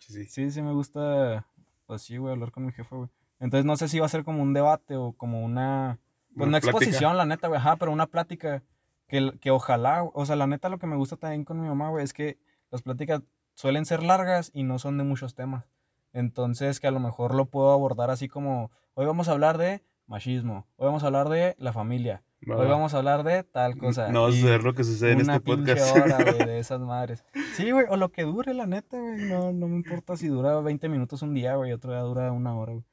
[0.00, 0.24] sí.
[0.24, 1.46] sí, sí me gusta
[1.86, 3.08] así, güey, hablar con mi jefe, güey.
[3.38, 6.00] Entonces no sé si va a ser como un debate o como una,
[6.34, 8.64] pues, una, exposición, la neta, güey, ajá, pero una plática
[9.06, 11.90] que, que ojalá, o sea, la neta lo que me gusta también con mi mamá,
[11.90, 12.38] güey, es que
[12.72, 13.22] las pláticas
[13.54, 15.68] suelen ser largas y no son de muchos temas.
[16.12, 19.84] Entonces, que a lo mejor lo puedo abordar así como, hoy vamos a hablar de
[20.08, 24.10] machismo, hoy vamos a hablar de la familia, hoy vamos a hablar de tal cosa.
[24.10, 25.96] No vas a ver lo que sucede en este podcast.
[25.96, 27.24] Hora, güey, de esas madres.
[27.54, 30.60] Sí, güey, o lo que dure, la neta, güey, no, no me importa si dura
[30.60, 32.84] 20 minutos un día, güey, otro día dura una hora, güey.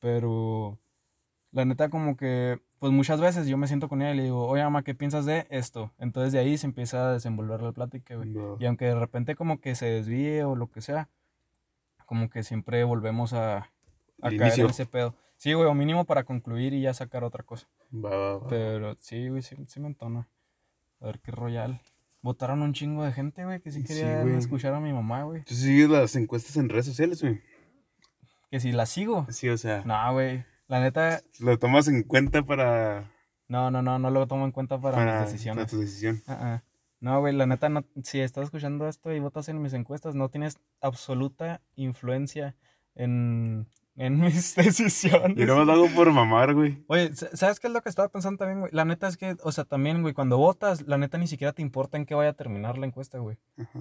[0.00, 0.78] Pero,
[1.52, 4.46] la neta, como que pues muchas veces yo me siento con ella y le digo,
[4.46, 5.92] oye mamá, ¿qué piensas de esto?
[5.98, 8.34] Entonces de ahí se empieza a desenvolver la plática, güey.
[8.60, 11.08] Y aunque de repente como que se desvíe o lo que sea,
[12.06, 13.70] como que siempre volvemos a,
[14.22, 15.14] a caer en ese pedo.
[15.38, 17.68] Sí, güey, o mínimo para concluir y ya sacar otra cosa.
[17.94, 20.28] Va, va, Pero sí, güey, sí, me entona.
[21.00, 21.80] A ver qué royal.
[22.22, 25.44] Votaron un chingo de gente, güey, que sí querían escuchar a mi mamá, güey.
[25.44, 27.40] ¿Tú sigues las encuestas en redes sociales, güey?
[28.50, 29.26] Que si las sigo.
[29.30, 29.84] Sí, o sea.
[29.84, 30.44] No, güey.
[30.66, 31.22] La neta.
[31.38, 33.08] ¿Lo tomas en cuenta para.?
[33.46, 35.66] No, no, no, no lo tomo en cuenta para, mis decisiones.
[35.66, 36.20] Para tu decisión.
[37.00, 40.30] No, güey, la neta, no, si estás escuchando esto y votas en mis encuestas, no
[40.30, 42.56] tienes absoluta influencia
[42.96, 45.36] en, en mis decisiones.
[45.36, 46.82] Y no lo hago por mamar, güey.
[46.86, 48.72] Oye, ¿sabes qué es lo que estaba pensando también, güey?
[48.72, 51.62] La neta es que, o sea, también, güey, cuando votas, la neta ni siquiera te
[51.62, 53.36] importa en qué vaya a terminar la encuesta, güey.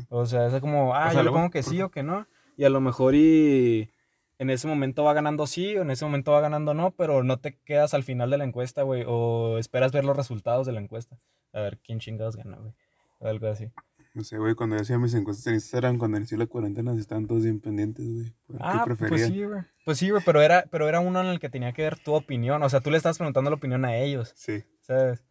[0.09, 2.27] O sea, es como, ah, yo le pongo que sí o que no.
[2.57, 3.91] Y a lo mejor y
[4.39, 7.37] en ese momento va ganando sí o en ese momento va ganando no, pero no
[7.37, 10.81] te quedas al final de la encuesta, güey, o esperas ver los resultados de la
[10.81, 11.19] encuesta.
[11.53, 12.73] A ver quién chingados gana, güey.
[13.21, 13.71] Algo así.
[14.17, 17.27] No sé, güey, cuando yo hacía mis encuestas en Instagram, cuando inició la cuarentena, estaban
[17.27, 18.33] todos bien pendientes, güey.
[18.59, 19.61] Ah, pues sí, güey.
[19.85, 22.15] Pues sí, güey, pero era, pero era uno en el que tenía que ver tu
[22.15, 22.63] opinión.
[22.63, 24.33] O sea, tú le estás preguntando la opinión a ellos.
[24.35, 24.63] Sí.
[24.79, 25.23] ¿Sabes?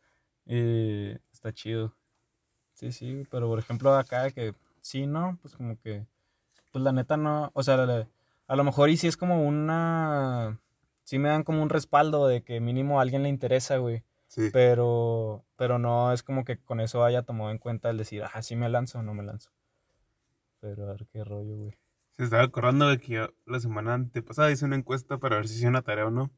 [0.45, 1.97] Y está chido.
[2.75, 5.37] Sí, sí, pero por ejemplo acá que sí, ¿no?
[5.43, 6.07] Pues como que,
[6.71, 8.09] pues la neta no, o sea, la,
[8.47, 10.61] a lo mejor y si es como una...
[11.03, 14.05] Sí me dan como un respaldo de que mínimo a alguien le interesa, güey.
[14.37, 14.51] Sí.
[14.53, 18.43] Pero, pero no es como que con eso haya tomado en cuenta el decir, ah,
[18.43, 19.51] sí me lanzo o no me lanzo.
[20.61, 21.79] Pero a ver qué rollo, güey.
[22.13, 25.57] Se estaba acordando de que yo la semana antepasada hice una encuesta para ver si
[25.57, 26.31] hacía una tarea o no.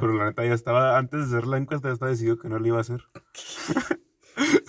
[0.00, 2.58] Pero la neta ya estaba, antes de hacer la encuesta ya estaba decidido que no
[2.58, 3.02] la iba a hacer.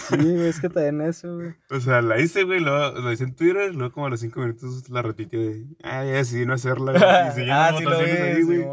[0.07, 1.55] Sí, güey, es que en eso, güey.
[1.71, 4.41] O sea, la hice, güey, lo, lo hice en Twitter, luego como a los cinco
[4.41, 6.93] minutos la repitió de, ah, ya decidí no hacerla.
[6.93, 8.65] Y se ah, sí lo ahí, güey.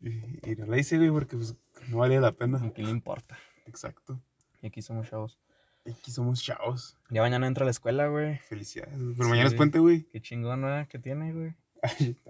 [0.00, 1.56] y, y, no la hice, güey, porque pues
[1.88, 2.58] no valía la pena.
[2.58, 3.38] ¿A quién le importa?
[3.66, 4.20] Exacto.
[4.62, 5.38] Y aquí somos chavos.
[5.84, 6.96] Y aquí somos chavos.
[7.10, 8.38] Ya mañana entra a la escuela, güey.
[8.38, 8.98] Felicidades.
[9.16, 10.04] Pero mañana es puente, güey.
[10.04, 10.88] Qué chingón, ¿no?
[10.88, 11.54] ¿Qué tiene, güey?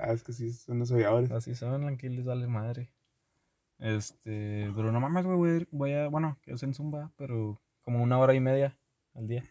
[0.01, 1.31] ah, es que sí, son los aviadores.
[1.31, 2.91] Así son, aquí les vale madre.
[3.79, 8.19] Este, pero no mames, güey, voy a, bueno, que es en Zumba, pero como una
[8.19, 8.79] hora y media
[9.15, 9.45] al día.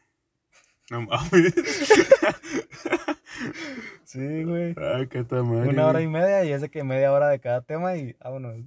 [0.90, 1.54] No mames.
[4.04, 4.76] sí, güey.
[4.78, 5.70] Ay, qué tamaño.
[5.70, 8.66] Una hora y media y es de que media hora de cada tema y vámonos.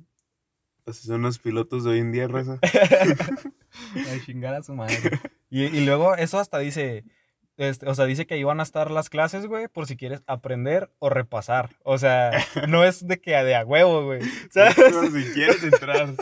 [0.87, 2.61] Así son los pilotos de hoy en día, Rosa.
[2.63, 4.97] a chingar a su madre.
[5.51, 7.05] Y, y luego eso hasta dice,
[7.57, 10.23] este, o sea, dice que ahí van a estar las clases, güey, por si quieres
[10.27, 11.71] aprender o repasar.
[11.85, 12.31] O sea,
[12.69, 14.21] no es de que de a huevo, güey.
[14.51, 14.75] ¿Sabes?
[14.75, 16.15] si quieres entrar.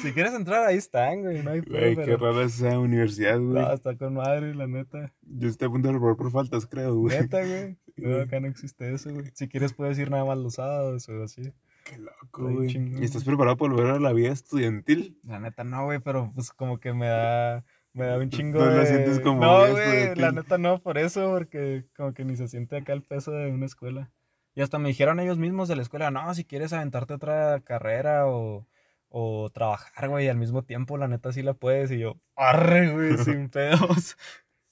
[0.00, 1.42] si quieres entrar, ahí están, güey.
[1.42, 3.62] No hay Güey, qué rara es esa universidad, güey.
[3.62, 5.12] No, está con madre, la neta.
[5.22, 7.18] Yo estoy a punto de reprobar por faltas, creo, güey.
[7.18, 7.76] Neta, güey.
[7.96, 9.26] No, acá no existe eso, güey.
[9.34, 11.52] Si quieres, puedes ir nada más los sábados o así.
[11.86, 12.76] Qué loco, güey.
[13.00, 15.20] ¿Y estás preparado para volver a la vida estudiantil?
[15.22, 17.64] La neta, no, güey, pero pues como que me da
[17.96, 18.76] me da un chingo no, de...
[18.76, 19.40] No sientes como...
[19.40, 23.02] No, güey, la neta no, por eso, porque como que ni se siente acá el
[23.02, 24.12] peso de una escuela.
[24.54, 28.26] Y hasta me dijeron ellos mismos de la escuela, no, si quieres aventarte otra carrera
[28.26, 28.66] o,
[29.08, 31.90] o trabajar, güey, al mismo tiempo, la neta sí la puedes.
[31.90, 34.18] Y yo, arre, güey, sin pedos.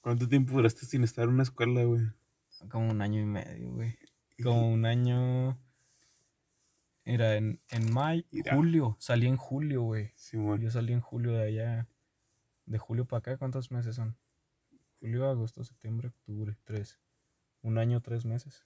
[0.01, 2.01] ¿Cuánto tiempo duraste sin estar en una escuela, güey?
[2.69, 3.95] Como un año y medio, güey.
[4.43, 5.57] Como un año...
[7.05, 10.11] Mira, en, en mayo, julio, salí en julio, güey.
[10.59, 11.87] Yo salí en julio de allá.
[12.65, 14.17] De julio para acá, ¿cuántos meses son?
[14.99, 16.99] Julio, agosto, septiembre, octubre, tres.
[17.61, 18.65] Un año, tres meses.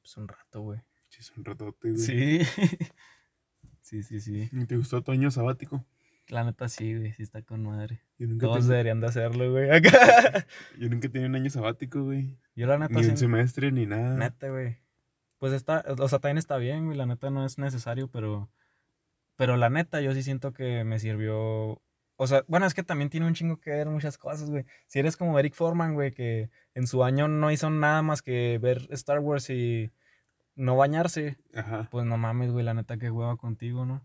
[0.00, 0.80] Pues un rato, güey.
[1.08, 2.00] Sí, es un ratote, güey.
[2.00, 2.40] Sí.
[3.82, 4.48] sí, sí, sí.
[4.50, 5.84] ¿Y ¿Te gustó tu año sabático?
[6.28, 8.02] La neta sí, güey, sí está con madre.
[8.40, 9.70] Todos ten- deberían de hacerlo, güey.
[9.76, 10.46] Acá.
[10.78, 12.38] yo nunca tenía un año sabático, güey.
[12.54, 13.10] Yo la neta Ni sí.
[13.10, 14.16] un semestre, ni nada.
[14.16, 14.78] Neta, güey.
[15.38, 16.96] Pues está, o sea, también está bien, güey.
[16.96, 18.48] La neta no es necesario, pero.
[19.36, 21.80] Pero la neta, yo sí siento que me sirvió.
[22.20, 24.64] O sea, bueno, es que también tiene un chingo que ver muchas cosas, güey.
[24.86, 28.58] Si eres como Eric Foreman, güey, que en su año no hizo nada más que
[28.60, 29.92] ver Star Wars y
[30.56, 31.86] no bañarse, Ajá.
[31.92, 34.02] pues no mames, güey, la neta que hueva contigo, ¿no?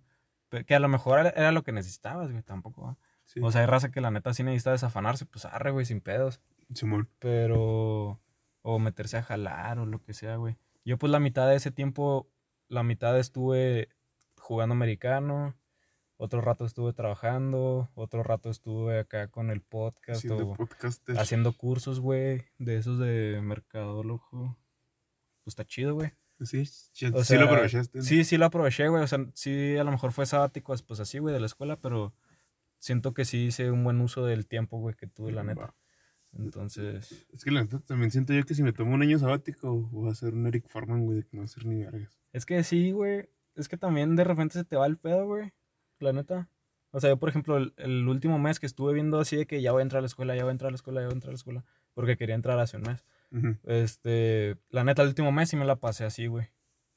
[0.67, 2.84] Que a lo mejor era- lo que necesitabas, güey, tampoco.
[2.84, 2.98] ¿va?
[3.26, 3.39] Sí.
[3.41, 6.39] O sea, hay raza que la neta sí necesita desafanarse, pues arre, güey, sin pedos.
[6.76, 7.10] Simón.
[7.17, 8.19] Pero.
[8.62, 10.56] O meterse a jalar o lo que sea, güey.
[10.86, 12.30] Yo, pues, la mitad de ese tiempo,
[12.67, 13.89] la mitad estuve
[14.38, 15.56] jugando americano.
[16.17, 17.89] Otro rato estuve trabajando.
[17.96, 20.58] Otro rato estuve acá con el podcast Haciendo o
[21.17, 22.46] haciendo cursos, güey.
[22.60, 24.58] De esos de mercadólogo.
[25.43, 26.12] Pues está chido, güey.
[26.41, 27.98] Sí, sí, O sí lo sea, aprovechaste.
[28.00, 28.04] ¿no?
[28.04, 29.04] Sí, sí lo aproveché, güey.
[29.04, 32.13] O sea, sí, a lo mejor fue sabático, pues así, güey, de la escuela, pero
[32.80, 35.74] siento que sí hice un buen uso del tiempo, güey, que tuve, la neta.
[36.38, 39.74] Entonces, Es que la neta también siento yo que si me tomo un año sabático
[39.91, 42.19] voy a ser un Eric Forman, güey, de que no va a ser ni vergas.
[42.32, 43.30] es que sí, güey.
[43.56, 45.52] Es que también de repente se te va el pedo, güey.
[46.00, 46.50] La neta.
[46.89, 49.62] O sea, yo, por ejemplo, el, el último mes que estuve viendo así de que
[49.62, 51.08] ya voy a entrar a la escuela, ya voy a entrar a la escuela, ya
[51.08, 53.06] voy a entrar a la escuela, porque quería entrar hace un mes.
[53.63, 56.48] Este, la neta, el último mes sí me la pasé así, güey.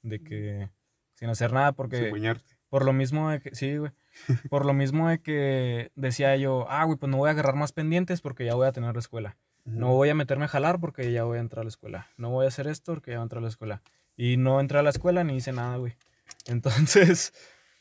[0.03, 0.71] De que
[1.15, 1.97] sin hacer nada, porque.
[1.97, 2.56] Sin bañarte.
[2.69, 3.93] Por lo mismo de que, sí, güey.
[4.51, 7.73] Por lo mismo de que decía yo, ah, güey, pues no voy a agarrar más
[7.73, 9.37] pendientes porque ya voy a tener la escuela.
[9.65, 12.09] No voy a meterme a jalar porque ya voy a entrar a la escuela.
[12.17, 13.83] No voy a hacer esto porque ya voy a entrar a la escuela.
[14.17, 15.97] Y no entré a la escuela ni hice nada, güey.
[16.47, 17.35] Entonces,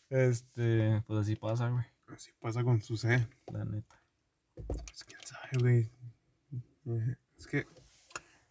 [0.10, 1.86] este, pues así pasa, güey.
[2.08, 3.28] Así pasa con su C.
[3.52, 4.02] La neta.
[4.56, 5.90] Pues quién sabe, güey.
[6.88, 7.66] Eh, Es que.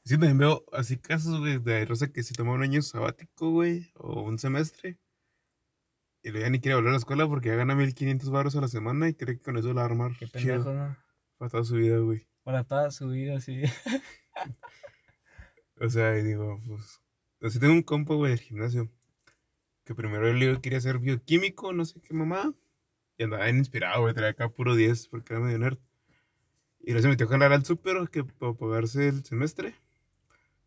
[0.04, 3.90] Que también veo así casos, güey, de Rosa que se toma un año sabático, güey,
[3.94, 4.98] o un semestre.
[6.24, 8.62] Y luego ya ni quiere volver a la escuela porque ya gana 1500 baros a
[8.62, 10.12] la semana y cree que con eso la va a armar.
[10.18, 10.96] Qué pendejo, ¿no?
[11.36, 12.26] Para toda su vida, güey.
[12.42, 13.62] Para toda su vida, sí.
[15.80, 17.00] O sea, y digo, pues.
[17.42, 18.88] Así tengo un compa, güey, del gimnasio.
[19.84, 22.54] Que primero él quería ser bioquímico, no sé qué mamá.
[23.18, 25.78] Y andaba bien inspirado, güey, traía acá puro 10 porque era medio nerd.
[26.80, 29.74] Y luego se metió a jalar al súper que para pagarse el semestre.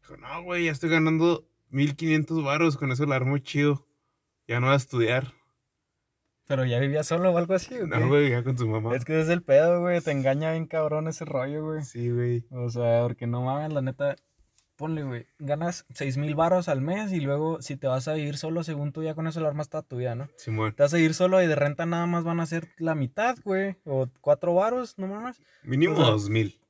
[0.01, 3.87] Dijo, no, güey, ya estoy ganando 1500 varos, con eso la armo chido.
[4.47, 5.33] Ya no voy a estudiar.
[6.47, 7.99] Pero ya vivía solo o algo así, ¿o qué?
[7.99, 8.95] No, güey, ya con su mamá.
[8.95, 9.99] Es que ese es el pedo, güey.
[10.01, 11.83] Te engaña bien cabrón ese rollo, güey.
[11.83, 12.45] Sí, güey.
[12.51, 14.15] O sea, porque no mames, la neta,
[14.77, 18.37] ponle, güey, ganas seis mil baros al mes y luego si te vas a vivir
[18.37, 20.29] solo, según tú ya con eso lo armas toda tu vida, ¿no?
[20.37, 20.73] Simón.
[20.73, 23.37] Te vas a ir solo y de renta nada más van a ser la mitad,
[23.43, 25.41] güey, o cuatro varos, no mames.
[25.63, 26.11] Mínimo Ajá.
[26.11, 26.61] 2000.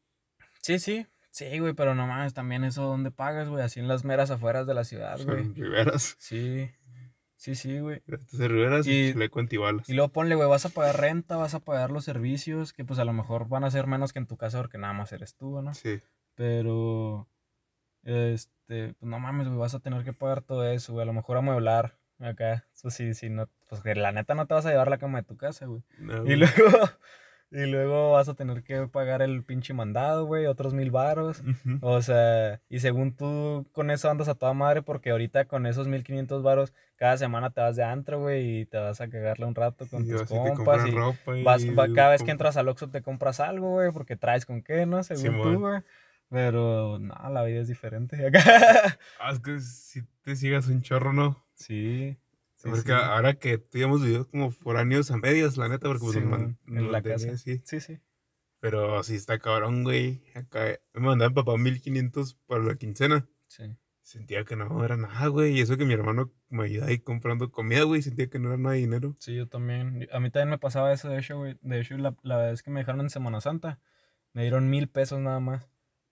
[0.61, 3.63] Sí, sí, sí, güey, pero no mames, también eso ¿dónde pagas, güey?
[3.63, 5.53] Así en las meras afueras de la ciudad, güey.
[6.17, 6.71] Sí,
[7.37, 8.01] sí, sí, güey.
[8.07, 9.87] Estas de riberas Y- y le cuento antibalas.
[9.89, 12.99] Y luego ponle, güey, vas a pagar renta, vas a pagar los servicios, que pues
[12.99, 15.35] a lo mejor van a ser menos que en tu casa porque nada más eres
[15.35, 15.73] tú, ¿no?
[15.73, 16.01] Sí.
[16.35, 17.27] Pero,
[18.03, 21.03] este, pues no mames, güey, vas a tener que pagar todo eso, güey.
[21.03, 22.65] A lo mejor amueblar acá.
[22.73, 25.19] Eso sí, sí, no, pues que la neta no te vas a llevar la cama
[25.19, 25.83] de tu casa, güey.
[25.99, 26.53] No, Y luego,
[27.51, 31.41] y luego vas a tener que pagar el pinche mandado, güey, otros mil varos.
[31.81, 35.87] O sea, y según tú con eso andas a toda madre porque ahorita con esos
[35.87, 39.55] 1500 varos cada semana te vas de antro, güey, y te vas a cagarle un
[39.55, 42.67] rato con Y tus compas y ropa y vas, va- cada vez que entras al
[42.69, 45.03] Oxxo te compras algo, güey, porque traes con qué, ¿no?
[45.03, 45.53] Según Simón.
[45.53, 45.81] tú, güey.
[46.29, 48.39] Pero, no, la vida es diferente acá.
[49.19, 51.41] Ah, es que si te sigas un chorro, ¿no?
[51.53, 52.17] sí.
[52.75, 52.97] Sí, porque sí.
[53.03, 56.23] ahora que tú y hemos vivido como foráneos a medias, la neta, porque pues nos
[56.23, 57.31] Simón, man- nos en la casa.
[57.31, 57.61] así.
[57.65, 57.99] Sí, sí.
[58.59, 60.23] Pero sí está cabrón, güey.
[60.35, 63.27] Acá me mandaba papá 1500 para la quincena.
[63.47, 63.63] Sí.
[64.01, 65.57] Sentía que no era nada, güey.
[65.57, 68.01] Y eso que mi hermano me ayudaba ahí comprando comida, güey.
[68.01, 69.15] Sentía que no era nada de dinero.
[69.19, 70.07] Sí, yo también.
[70.11, 71.57] A mí también me pasaba eso, de hecho, güey.
[71.61, 73.79] De hecho, la, la vez que me dejaron en Semana Santa,
[74.33, 75.67] me dieron mil pesos nada más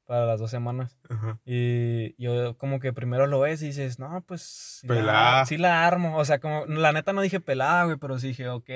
[0.05, 0.97] para las dos semanas.
[1.09, 1.39] Ajá.
[1.45, 4.81] Y yo como que primero lo ves y dices, no, pues...
[4.87, 5.45] Pelada.
[5.45, 6.17] Sí la armo.
[6.17, 8.69] O sea, como, la neta no dije pelada, güey, pero sí dije, ok.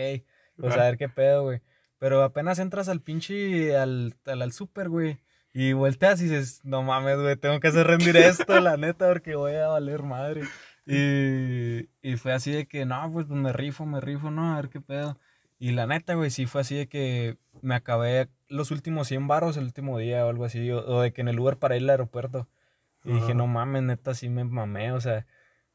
[0.58, 0.84] Pues a Ajá.
[0.86, 1.62] ver qué pedo, güey.
[2.00, 5.20] Pero apenas entras al pinche, al, al, al súper, güey.
[5.54, 9.36] Y volteas y dices, no mames, güey, tengo que hacer rendir esto, la neta, porque
[9.36, 10.44] voy a valer madre.
[10.86, 14.54] Y, y fue así de que, no, pues, pues me rifo, me rifo, ¿no?
[14.54, 15.20] A ver qué pedo.
[15.58, 19.58] Y la neta, güey, sí fue así de que me acabé los últimos 100 baros
[19.58, 20.70] el último día o algo así.
[20.72, 22.48] O, o de que en el Uber para ir al aeropuerto.
[23.06, 25.26] Y dije, no mames, neta, sí me mamé, o sea.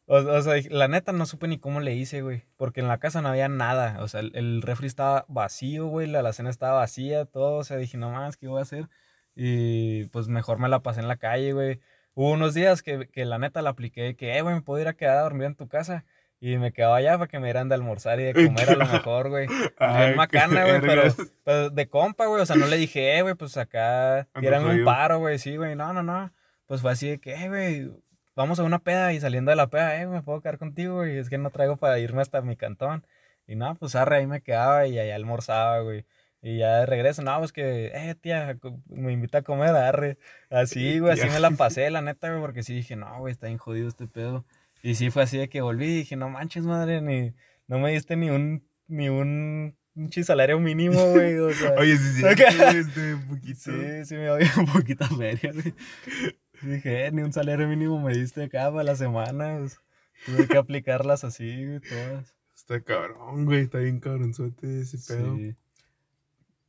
[0.07, 2.45] O, sea, la neta no supe ni cómo le hice, güey.
[2.57, 4.03] Porque en la casa no había nada.
[4.03, 6.07] O sea, el, refri estaba vacío, güey.
[6.07, 7.57] La cena estaba vacía, todo.
[7.57, 8.89] O sea, dije, no más, ¿qué voy a hacer?
[9.35, 11.81] Y pues mejor me la pasé en la calle, güey.
[12.15, 14.89] Hubo unos días que, que la neta la apliqué, que, eh, güey, me puedo ir
[14.89, 16.05] a quedar a dormir en tu casa.
[16.41, 18.87] Y me quedaba allá para que me dieran de almorzar y de comer a lo
[18.87, 19.47] mejor, güey.
[19.81, 22.43] Bien macana, güey, pero, de compa, güey.
[22.43, 25.39] O sea, no le dije, eh, güey, pues acá tiran un paro, güey.
[25.39, 26.33] Sí, güey, no, no, no.
[26.67, 27.91] Pues fue así de que, eh, güey,
[28.35, 31.19] vamos a una peda y saliendo de la peda, eh, me puedo quedar contigo, güey.
[31.19, 33.07] Es que no traigo para irme hasta mi cantón.
[33.47, 36.07] Y no, pues arre, ahí me quedaba y allá almorzaba, güey.
[36.43, 40.19] Y ya de regreso, no, pues que, eh, tía, me invita a comer, arre.
[40.51, 43.47] Así, güey, así me la pasé, la neta, güey, porque sí dije, no, güey, está
[43.47, 44.45] bien jodido este pedo.
[44.85, 47.33] Y sí fue así de que volví y dije, no manches, madre, ni,
[47.69, 51.39] no me diste ni un, ni un, un salario mínimo, güey.
[51.39, 53.61] O sea, Oye, sí, sí, este, un poquito.
[53.61, 55.75] Sí, sí me doy un poquito feria, güey.
[56.61, 59.81] Dije, eh, ni un salario mínimo me diste acá para las semanas.
[60.27, 62.37] Tuve que aplicarlas así, güey, todas.
[62.55, 65.35] Está cabrón, güey, está bien cabronzote ese pedo.
[65.35, 65.57] Sí.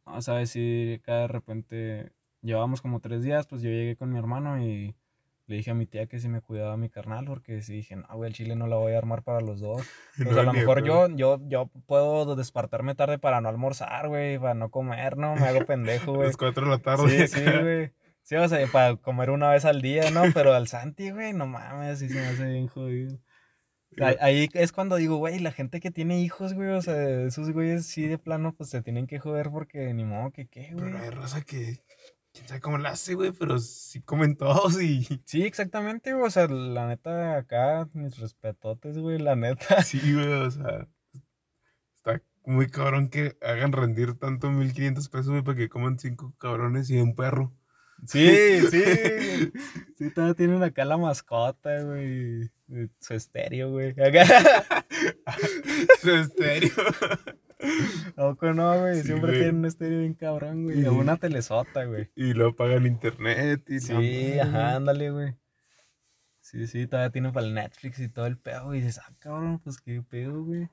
[0.06, 4.20] No, sabes, sí, cada de repente llevábamos como tres días, pues yo llegué con mi
[4.20, 4.96] hermano y
[5.48, 8.06] le dije a mi tía que si me cuidaba mi carnal, porque si dije, no,
[8.14, 9.86] güey, el chile no la voy a armar para los dos.
[10.24, 14.54] Pues a lo mejor yo, yo, yo puedo despertarme tarde para no almorzar, güey, para
[14.54, 15.36] no comer, ¿no?
[15.36, 16.28] Me hago pendejo, güey.
[16.28, 17.28] Las cuatro de la tarde.
[17.28, 17.92] Sí, sí, güey.
[18.24, 20.24] Sí, o sea, para comer una vez al día, ¿no?
[20.34, 23.20] Pero al Santi, güey, no mames, sí se me hace bien jodido.
[24.20, 27.86] Ahí es cuando digo, güey, la gente que tiene hijos, güey, o sea, esos güeyes
[27.86, 30.86] sí de plano, pues se tienen que joder porque ni modo que qué, güey.
[30.86, 31.78] Pero hay raza que,
[32.36, 35.22] quién sabe cómo la hace, güey, pero sí comen todos y...
[35.26, 39.82] Sí, exactamente, güey, o sea, la neta acá, mis respetotes, güey, la neta.
[39.84, 40.88] Sí, güey, o sea,
[41.96, 46.90] está muy cabrón que hagan rendir tanto 1500 pesos, güey, para que coman cinco cabrones
[46.90, 47.54] y un perro.
[48.06, 48.28] Sí,
[48.72, 48.84] sí.
[49.98, 52.52] Sí, todavía tienen acá la mascota, güey.
[53.00, 53.96] Su estéreo, güey.
[56.02, 56.72] Su estéreo.
[58.16, 59.02] No, no, güey.
[59.04, 60.82] Siempre tienen un estéreo bien cabrón, güey.
[60.82, 62.10] Y una telesota, güey.
[62.16, 65.36] Y lo pagan internet y Sí, ajá, ándale, güey.
[66.42, 68.80] Sí, sí, todavía tienen para el Netflix y todo el pedo, güey.
[68.80, 70.70] Y dices, ah, cabrón, pues qué pedo, güey.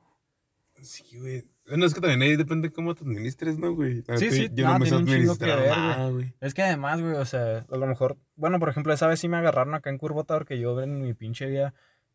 [0.83, 1.45] Sí, güey.
[1.67, 4.03] Bueno, es que también ahí depende cómo te administres, ¿no, güey?
[4.17, 6.35] Sí, sí, yo no, me sé administrar güey.
[6.41, 9.29] Es que además, güey, o sea, a lo mejor, bueno, por ejemplo, esa vez sí
[9.29, 11.73] me agarraron acá en Curvota porque yo en mi pinche vida,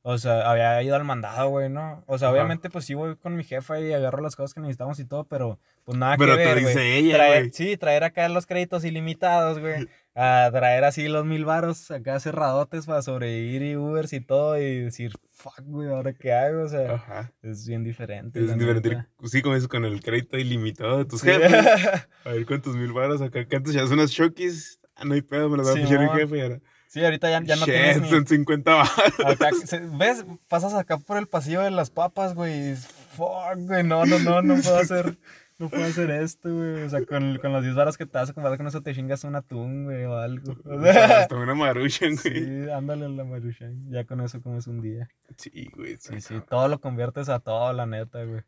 [0.09, 2.01] o sea, había ido al mandado, güey, ¿no?
[2.07, 4.97] O sea, obviamente, pues sí voy con mi jefa y agarro las cosas que necesitamos
[5.01, 7.51] y todo, pero pues nada que ver, Pero te dice ella, güey.
[7.51, 9.85] Sí, traer acá los créditos ilimitados, güey.
[10.15, 14.79] a traer así los mil varos acá cerradotes para sobrevivir y Ubers y todo y
[14.79, 16.63] decir, fuck, güey, ¿ahora qué hago?
[16.63, 18.39] O sea, es bien diferente.
[18.39, 19.05] Es diferente.
[19.25, 21.51] Sí, como eso con el crédito ilimitado de tus jefes.
[22.23, 23.45] A ver cuántos mil varos acá.
[23.45, 24.79] Que antes ya son unas shockies.
[24.95, 26.61] Ah, no hay pedo, me las va a pichar mi jefe y ahora.
[26.87, 28.09] Sí, ahorita ya, ya no tienes ni...
[28.09, 29.59] son 50 baros.
[29.99, 30.25] ¿Ves?
[30.47, 32.75] Pasas acá por el pasillo de las papas, güey.
[32.75, 35.17] Fuck, güey, no, no, no, no puedo hacer
[35.59, 36.83] no puedo hacer esto, güey.
[36.83, 38.93] O sea, con, con los 10 varas que te vas a comprar con eso te
[38.93, 40.55] chingas un atún, güey, o algo.
[40.65, 42.45] O sea, hasta una maruchan, güey.
[42.45, 43.89] Sí, ándale la maruchan.
[43.89, 45.09] Ya con eso comes un día.
[45.37, 45.97] Sí, güey.
[45.99, 48.41] Sí, sí, todo lo conviertes a todo, la neta, güey.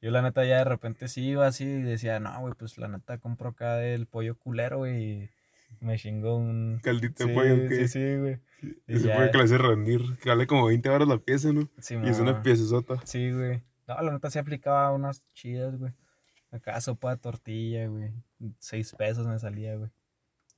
[0.00, 2.88] Yo la neta ya de repente sí iba así y decía, no, güey, pues la
[2.88, 5.30] neta compro acá el pollo culero, güey,
[5.80, 6.80] me chingo un...
[6.82, 7.88] Caldito de pollo, ¿qué?
[7.88, 8.40] Sí, sí, güey.
[8.86, 11.68] ese pollo que le hace rendir, que vale como 20 horas la pieza, ¿no?
[11.78, 13.00] Sí, Y es una pieza sota.
[13.04, 13.62] Sí, güey.
[13.86, 15.92] No, la neta sí aplicaba unas chidas, güey.
[16.50, 18.12] Acá sopa de tortilla, güey.
[18.58, 19.90] Seis pesos me salía, güey.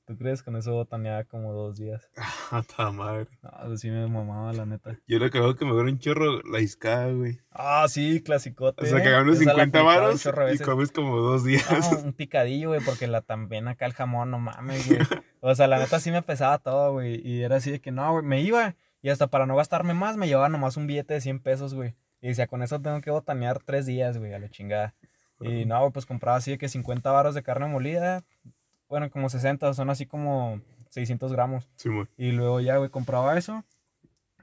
[0.05, 2.09] ¿Tú crees con eso botaneaba como dos días?
[2.77, 3.27] Ah, madre.
[3.41, 4.99] No, pues sí me mamaba, la neta.
[5.07, 7.39] Yo lo que hago que me duele un chorro la iscada, güey.
[7.49, 8.83] Ah, sí, clasicote.
[8.83, 11.65] O sea, que unos 50 varos y comes como dos días.
[11.69, 14.99] Ah, un picadillo, güey, porque la también acá el jamón, no mames, güey.
[15.39, 17.25] O sea, la neta sí me pesaba todo, güey.
[17.27, 18.75] Y era así de que no, güey, me iba.
[19.01, 21.95] Y hasta para no gastarme más, me llevaba nomás un billete de 100 pesos, güey.
[22.21, 24.93] Y decía, con eso tengo que botanear tres días, güey, a la chingada.
[25.41, 28.23] Y no, pues compraba así de que 50 baros de carne molida.
[28.93, 31.67] Bueno, como 60, son así como 600 gramos.
[31.77, 32.05] Sí, güey.
[32.15, 33.65] Y luego ya, güey, compraba eso.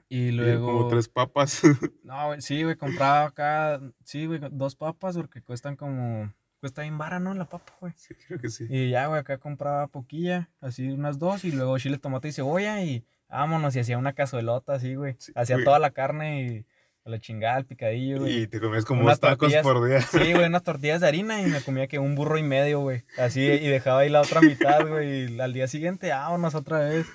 [0.08, 0.66] Y luego.
[0.66, 1.62] como tres papas.
[2.02, 3.80] no, güey, sí, güey, compraba acá.
[4.02, 6.34] Sí, güey, dos papas porque cuestan como.
[6.58, 7.32] Cuesta bien vara, ¿no?
[7.32, 7.92] La papa, güey.
[7.94, 8.66] Sí, creo que sí.
[8.68, 12.82] Y ya, güey, acá compraba poquilla, así unas dos, y luego chile, tomate y cebolla,
[12.82, 15.16] y vámonos, y hacía una cazuelota así, güey.
[15.36, 16.66] hacía toda la carne y
[17.04, 18.42] a la chingada, el picadillo, güey.
[18.42, 20.00] Y te comías como unos tacos por día.
[20.02, 23.04] Sí, güey, unas tortillas de harina y me comía que un burro y medio, güey.
[23.18, 25.34] Así, y dejaba ahí la otra mitad, güey.
[25.34, 27.06] Y al día siguiente, vámonos otra vez.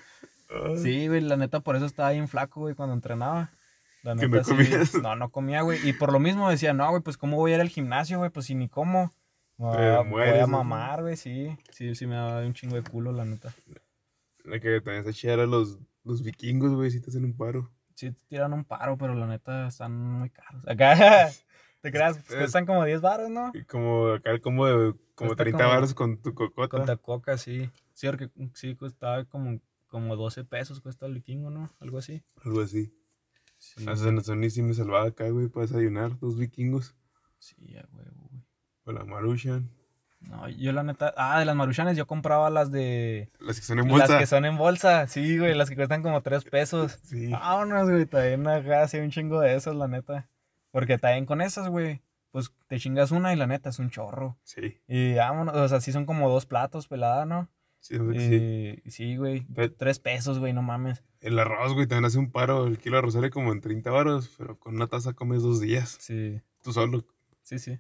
[0.82, 3.52] Sí, güey, la neta, por eso estaba bien flaco, güey, cuando entrenaba.
[4.04, 4.94] La neta, no comías?
[5.02, 5.88] no, no comía, güey.
[5.88, 8.30] Y por lo mismo decía, no, güey, pues cómo voy a ir al gimnasio, güey,
[8.30, 9.12] pues si ni como.
[9.58, 11.58] voy a mamar, güey, sí.
[11.72, 13.54] Sí, sí me daba un chingo de culo, la neta.
[14.44, 17.72] La que también se chida los, los vikingos, güey, si te hacen un paro.
[17.96, 20.68] Sí te tiran un paro, pero la neta están muy caros.
[20.68, 20.96] Acá,
[21.82, 23.52] te creas, pues, cuestan como 10 baros, ¿no?
[23.54, 26.78] Y como acá como de como Cuesta 30 como- baros con tu cocota.
[26.78, 27.72] Con la coca, sí.
[27.94, 31.74] Sí, porque sí costaba como, como 12 pesos, cuesta el vikingo, ¿no?
[31.80, 32.22] Algo así.
[32.44, 32.94] Algo así.
[33.58, 36.20] Sí, O sea, me salvaba acá, güey, para desayunar.
[36.20, 36.96] Dos vikingos.
[37.40, 38.44] sí, a huevo, güey.
[38.84, 39.72] O la Marushan.
[40.28, 41.14] No, yo la neta.
[41.18, 43.30] Ah, de las maruchanes yo compraba las de.
[43.40, 44.08] Las que son en bolsa.
[44.08, 47.00] Las que son en bolsa, sí, güey, las que cuestan como 3 pesos.
[47.04, 47.28] Sí.
[47.32, 50.28] Vámonos, güey, también acá hacía un chingo de esas, la neta.
[50.72, 52.02] Porque también con esas, güey,
[52.32, 54.38] pues te chingas una y la neta es un chorro.
[54.44, 54.82] Sí.
[54.88, 57.48] Y vámonos, o sea, sí son como dos platos pelada, ¿no?
[57.80, 58.82] Sí, sí.
[58.90, 59.46] Sí, güey,
[59.78, 61.04] tres pesos, güey, no mames.
[61.22, 62.66] El arroz, güey, también hace un paro.
[62.66, 65.62] El kilo de arroz sale como en 30 baros, pero con una taza comes dos
[65.62, 65.98] días.
[66.00, 67.06] Sí, Tú solo.
[67.44, 67.80] sí, sí.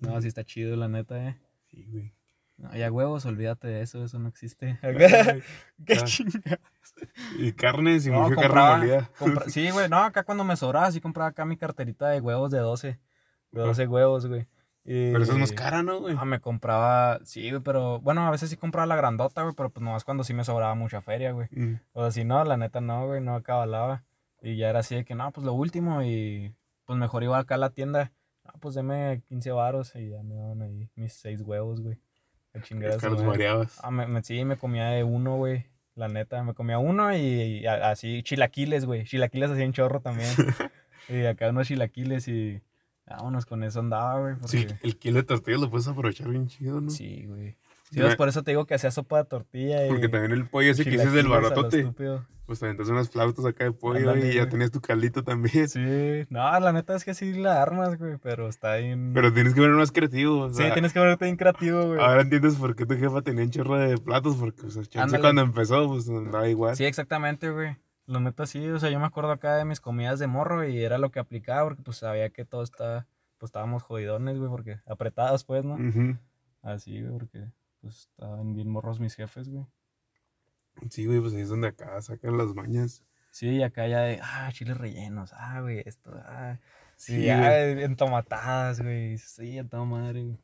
[0.00, 1.36] No, sí está chido, la neta, eh.
[1.74, 2.12] Sí, güey.
[2.56, 4.78] No, ya huevos, olvídate de eso, eso no existe.
[5.86, 6.60] Qué chingada.
[7.38, 9.10] Y carnes y No, carne compraba, molida.
[9.18, 12.50] compra- sí, güey, no, acá cuando me sobraba, sí compraba acá mi carterita de huevos
[12.52, 13.00] de 12.
[13.50, 14.46] De 12 huevos, güey.
[14.84, 16.14] Y- Pero eso es más cara, ¿no, güey?
[16.18, 19.70] Ah, me compraba, sí, güey, pero bueno, a veces sí compraba la grandota, güey, pero
[19.70, 21.48] pues nomás cuando sí me sobraba mucha feria, güey.
[21.50, 21.80] Mm.
[21.92, 24.04] O sea, si no, la neta no, güey, no acabalaba.
[24.42, 26.54] Y ya era así de que, no, pues lo último y
[26.84, 28.12] pues mejor iba acá a la tienda.
[28.54, 31.98] No, pues deme 15 varos y ya me daban ahí mis 6 huevos, güey.
[32.54, 33.78] A chingar los mareabas.
[33.82, 35.66] Ah, me, me- sí, me comía de uno, güey.
[35.96, 39.04] La neta, me comía uno y, así chilaquiles, güey.
[39.04, 40.28] Chilaquiles hacían chorro también.
[41.08, 42.62] y acá unos chilaquiles y
[43.06, 44.34] vámonos con eso andaba, güey.
[44.46, 46.90] Sí, el kilo de tortillas lo puedes aprovechar bien chido, ¿no?
[46.90, 47.56] Sí, güey.
[47.94, 50.46] Sí, pues, por eso te digo que hacía sopa de tortilla y Porque también el
[50.46, 51.92] pollo ese que dices del baratote,
[52.44, 55.22] pues también te hacen unas flautas acá de pollo Ándale, y ya tenías tu caldito
[55.22, 55.68] también.
[55.68, 59.12] Sí, no, la neta es que sí la armas, güey, pero está bien.
[59.14, 60.40] Pero tienes que ver más creativo.
[60.40, 62.00] O sí, tienes que verte bien creativo, güey.
[62.00, 65.20] Ahora entiendes por qué tu jefa tenía un chorro de platos, porque o sea, chance
[65.20, 66.74] cuando empezó, pues andaba igual.
[66.74, 67.76] Sí, exactamente, güey.
[68.06, 70.82] Lo neta sí, o sea, yo me acuerdo acá de mis comidas de morro y
[70.82, 73.06] era lo que aplicaba porque pues sabía que todo está,
[73.38, 75.78] pues estábamos jodidones, güey, porque apretados, pues, ¿no?
[76.60, 77.44] Así, güey, porque
[77.84, 79.66] pues estaban bien morros mis jefes, güey.
[80.90, 83.04] Sí, güey, pues ahí es donde acá sacan las mañas.
[83.30, 86.58] Sí, y acá ya de, ah, chiles rellenos, ah, güey, esto, ah.
[86.96, 87.82] Sí, Sí, güey.
[87.82, 89.18] entomatadas, güey.
[89.18, 90.38] Sí, a toda madre, güey.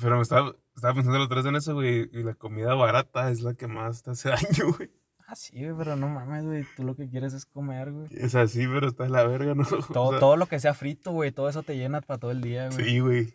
[0.00, 3.40] Pero me estaba, estaba pensando otra vez en eso, güey, y la comida barata es
[3.42, 4.90] la que más te hace daño, güey.
[5.28, 6.64] Ah, sí, güey, pero no mames, güey.
[6.76, 8.08] Tú lo que quieres es comer, güey.
[8.12, 9.64] Es así, pero está de la verga, ¿no?
[9.92, 12.30] Todo, O sea, todo lo que sea frito, güey, todo eso te llena para todo
[12.30, 12.84] el día, güey.
[12.84, 13.34] Sí, güey.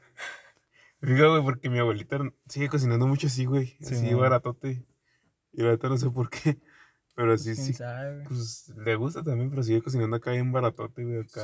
[1.02, 3.76] Fíjate, güey, porque mi abuelita sigue cocinando mucho así, güey.
[3.82, 4.86] Sí, Así baratote.
[5.54, 6.58] Y ahorita no sé por qué.
[7.16, 7.74] Pero sí, ¿Quién sí.
[7.74, 8.24] sabe?
[8.28, 11.20] Pues le gusta también, pero sigue cocinando acá bien baratote, güey.
[11.20, 11.44] Acá.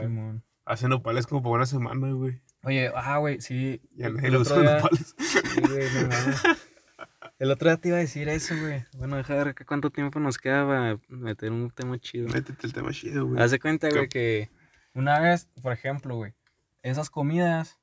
[0.64, 2.42] Hace nopales como por una semana, güey.
[2.64, 3.82] Oye, ah, güey, sí.
[3.96, 5.16] Ya el- nadie le gustan los día- nopales.
[5.20, 6.54] Sí, güey, no.
[7.40, 8.86] El otro día te iba a decir eso, güey.
[8.98, 12.28] Bueno, deja ver cuánto tiempo nos queda para meter un tema chido.
[12.30, 13.42] Métete el tema chido, güey.
[13.42, 14.50] Haz de cuenta, güey, que
[14.94, 16.34] una vez, por ejemplo, güey,
[16.82, 17.78] esas comidas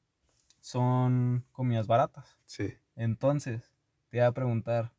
[0.65, 2.39] son comidas baratas.
[2.47, 2.73] Sí.
[2.97, 3.71] Entonces,
[4.09, 4.93] te iba a preguntar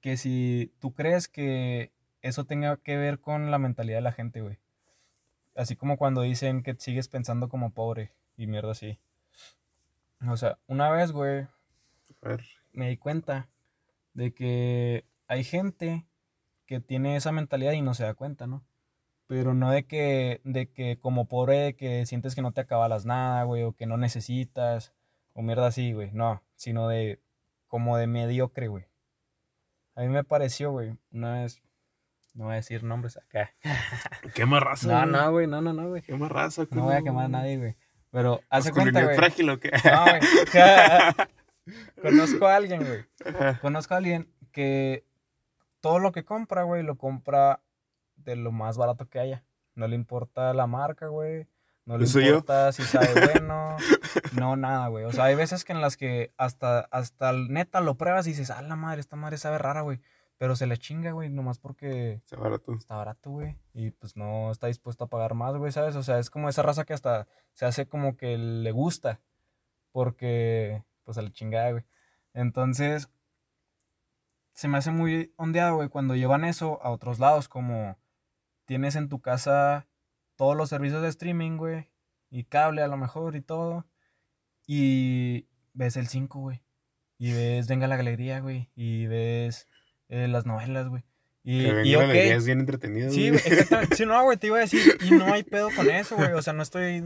[0.00, 1.92] que si tú crees que
[2.22, 4.58] eso tenga que ver con la mentalidad de la gente, güey.
[5.54, 8.98] Así como cuando dicen que sigues pensando como pobre y mierda así.
[10.26, 11.46] O sea, una vez, güey,
[12.72, 13.50] me di cuenta
[14.14, 16.06] de que hay gente
[16.64, 18.64] que tiene esa mentalidad y no se da cuenta, ¿no?
[19.26, 23.06] Pero no de que, de que como pobre, de que sientes que no te acabalas
[23.06, 24.92] nada, güey, o que no necesitas,
[25.32, 26.10] o mierda así, güey.
[26.12, 27.20] No, sino de
[27.66, 28.86] como de mediocre, güey.
[29.96, 31.62] A mí me pareció, güey, una vez,
[32.34, 33.54] no voy a decir nombres acá.
[34.34, 34.88] ¿Qué más raza?
[34.88, 35.12] No, güey?
[35.12, 36.02] no, güey, no, no, no, güey.
[36.02, 36.66] ¿Qué más raza?
[36.70, 37.76] No voy a quemar a nadie, güey.
[38.10, 39.16] Pero hace ¿Con cuenta, güey.
[39.16, 39.70] frágil o qué?
[39.84, 40.20] No, güey.
[42.02, 43.56] Conozco a alguien, güey.
[43.60, 45.04] Conozco a alguien que
[45.80, 47.60] todo lo que compra, güey, lo compra
[48.24, 49.44] de lo más barato que haya.
[49.74, 51.46] No le importa la marca, güey.
[51.84, 53.76] No le importa si sabe bueno.
[54.38, 55.04] No, nada, güey.
[55.04, 58.30] O sea, hay veces que en las que hasta, hasta el neta lo pruebas y
[58.30, 60.00] dices, ah, la madre, esta madre sabe rara, güey.
[60.38, 62.74] Pero se le chinga, güey, nomás porque Está barato.
[62.74, 63.56] está barato, güey.
[63.72, 65.94] Y pues no está dispuesto a pagar más, güey, ¿sabes?
[65.96, 69.20] O sea, es como esa raza que hasta se hace como que le gusta.
[69.92, 71.84] Porque, pues a la chingada, güey.
[72.32, 73.08] Entonces,
[74.54, 77.96] se me hace muy ondeado, güey, cuando llevan eso a otros lados, como
[78.64, 79.86] tienes en tu casa
[80.36, 81.90] todos los servicios de streaming, güey,
[82.30, 83.86] y cable a lo mejor y todo,
[84.66, 86.62] y ves el 5, güey,
[87.18, 89.68] y ves Venga la Galería, güey, y ves
[90.08, 91.04] eh, las novelas, güey.
[91.42, 93.10] Y, Que y es bien entretenido.
[93.10, 93.96] Sí, güey, exactamente.
[93.96, 96.32] Sí, no, güey, te iba a decir, y no hay pedo con eso, güey.
[96.32, 97.04] O sea, no estoy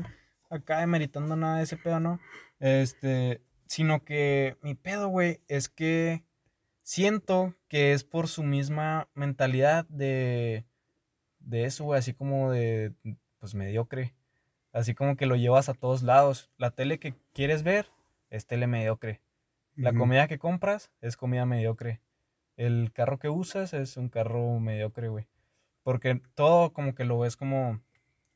[0.48, 2.20] acá demeritando nada de ese pedo, ¿no?
[2.61, 6.22] Este, sino que mi pedo, güey, es que
[6.82, 10.68] siento que es por su misma mentalidad de,
[11.49, 12.92] de eso, güey, así como de,
[13.38, 14.14] pues mediocre.
[14.72, 16.51] Así como que lo llevas a todos lados.
[16.59, 17.86] La tele que quieres ver
[18.30, 19.22] es tele mediocre.
[19.76, 22.01] La comida que compras es comida mediocre.
[22.57, 25.26] El carro que usas es un carro mediocre, güey.
[25.84, 27.80] Porque todo como que lo ves como,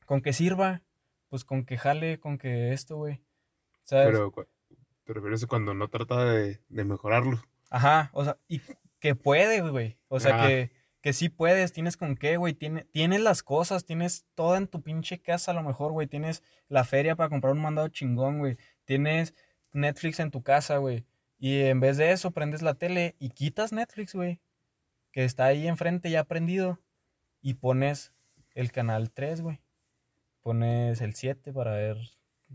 [0.05, 0.81] con que sirva,
[1.29, 3.21] pues con que jale, con que esto, güey.
[3.83, 4.07] ¿Sabes?
[4.07, 4.31] Pero
[5.03, 7.43] te refieres a cuando no trata de, de mejorarlo.
[7.69, 8.61] Ajá, o sea, y
[8.99, 9.97] que puedes, güey.
[10.07, 10.47] O sea, Ah.
[10.47, 10.71] que,
[11.03, 12.53] que sí puedes, tienes con qué, güey.
[12.53, 16.07] Tiene, tienes las cosas, tienes todo en tu pinche casa a lo mejor, güey.
[16.07, 18.57] Tienes la feria para comprar un mandado chingón, güey.
[18.85, 19.35] Tienes
[19.73, 21.05] Netflix en tu casa, güey.
[21.37, 24.39] Y en vez de eso, prendes la tele y quitas Netflix, güey.
[25.11, 26.79] Que está ahí enfrente ya prendido.
[27.41, 28.13] Y pones
[28.55, 29.59] el canal 3, güey.
[30.41, 31.97] Pones el 7 para ver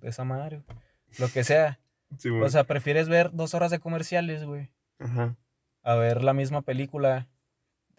[0.00, 0.78] esa madre, güey.
[1.18, 1.80] Lo que sea.
[2.16, 5.36] Sí, O sea, prefieres ver dos horas de comerciales, güey Ajá.
[5.82, 7.28] a ver la misma película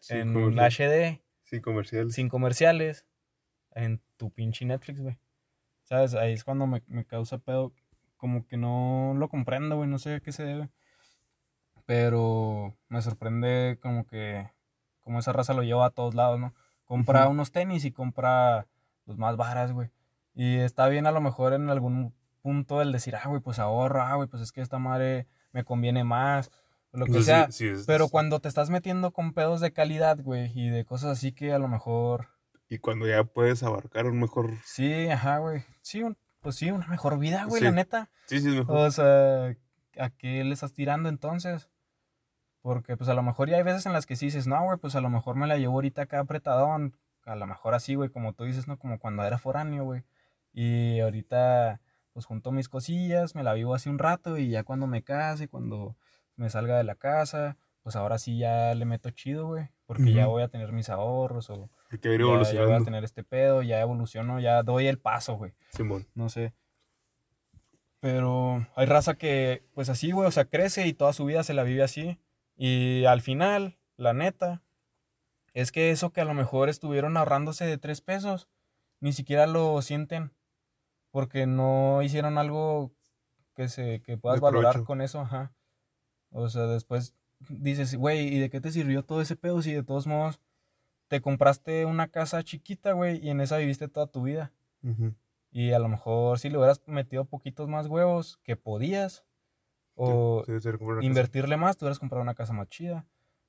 [0.10, 0.91] En comercial.
[0.91, 2.12] HD, Sí, comercial.
[2.12, 3.06] sin comerciales,
[3.72, 5.18] en tu pinche Netflix, güey.
[5.84, 6.14] ¿Sabes?
[6.14, 7.74] Ahí es cuando me, me causa pedo.
[8.18, 9.89] Como que no lo comprendo, güey.
[9.89, 10.70] No sé a qué se debe.
[11.86, 14.50] Pero me sorprende como que...
[15.02, 16.54] Como esa raza lo lleva a todos lados, ¿no?
[16.86, 18.68] Compra unos tenis y compra
[19.06, 19.89] los más varas, güey.
[20.36, 24.02] Y está bien a lo mejor en algún punto el decir, ah, güey, pues ahorro,
[24.04, 26.52] ah, güey, pues es que esta madre me conviene más.
[26.92, 27.52] Lo que O sea, sea.
[27.52, 30.86] sí- sí es- Pero cuando te estás metiendo con pedos de calidad, güey, y de
[30.86, 32.30] cosas así que a lo mejor.
[32.68, 34.52] Y cuando ya puedes abarcar un mejor...
[34.64, 35.64] Sí, ajá, güey.
[35.82, 38.10] Sí, un- pues sí, una mejor vida, güey, la neta.
[38.26, 38.78] Sí, sí, es mejor.
[38.78, 39.56] O sea,
[39.98, 41.70] ¿a qué le estás tirando entonces?
[42.62, 44.78] Porque pues a lo mejor ya hay veces en las que sí dices, no, güey,
[44.78, 46.96] pues a lo mejor me la llevo ahorita acá apretadón.
[47.26, 48.78] A lo mejor así, güey, como tú dices, ¿no?
[48.78, 50.04] Como cuando era foráneo, güey.
[50.54, 51.80] Y ahorita,
[52.14, 55.48] pues junto mis cosillas, me la vivo así un rato y ya cuando me case,
[55.48, 55.96] cuando
[56.40, 59.70] me salga de la casa, pues ahora sí ya le meto chido, güey.
[59.86, 62.84] Porque ya voy a tener mis ahorros o Hay que ir ya, ya voy a
[62.84, 66.08] tener este pedo, ya evoluciono, ya doy el paso, güey Simón.
[66.14, 66.54] no sé.
[68.00, 71.54] Pero hay raza que, pues así, güey, o sea, crece y toda su vida se
[71.54, 72.20] la vive así.
[72.56, 74.62] Y al final, la neta,
[75.54, 78.48] es que eso que a lo mejor estuvieron ahorrándose de tres pesos,
[79.02, 80.32] ni siquiera lo sienten.
[81.12, 82.94] Porque no hicieron algo
[83.56, 85.52] que se que puedas valorar con eso, ajá.
[86.32, 87.16] O sea, después
[87.50, 90.40] dices, güey, ¿y de qué te sirvió todo ese pedo si de todos modos
[91.08, 94.52] te compraste una casa chiquita, güey, y en esa viviste toda tu vida?
[95.52, 99.26] Y a lo mejor si le hubieras metido poquitos más huevos que podías,
[99.96, 101.02] o Sí, sí, casa.
[101.02, 103.06] invertirle más, te hubieras comprado una casa más chida,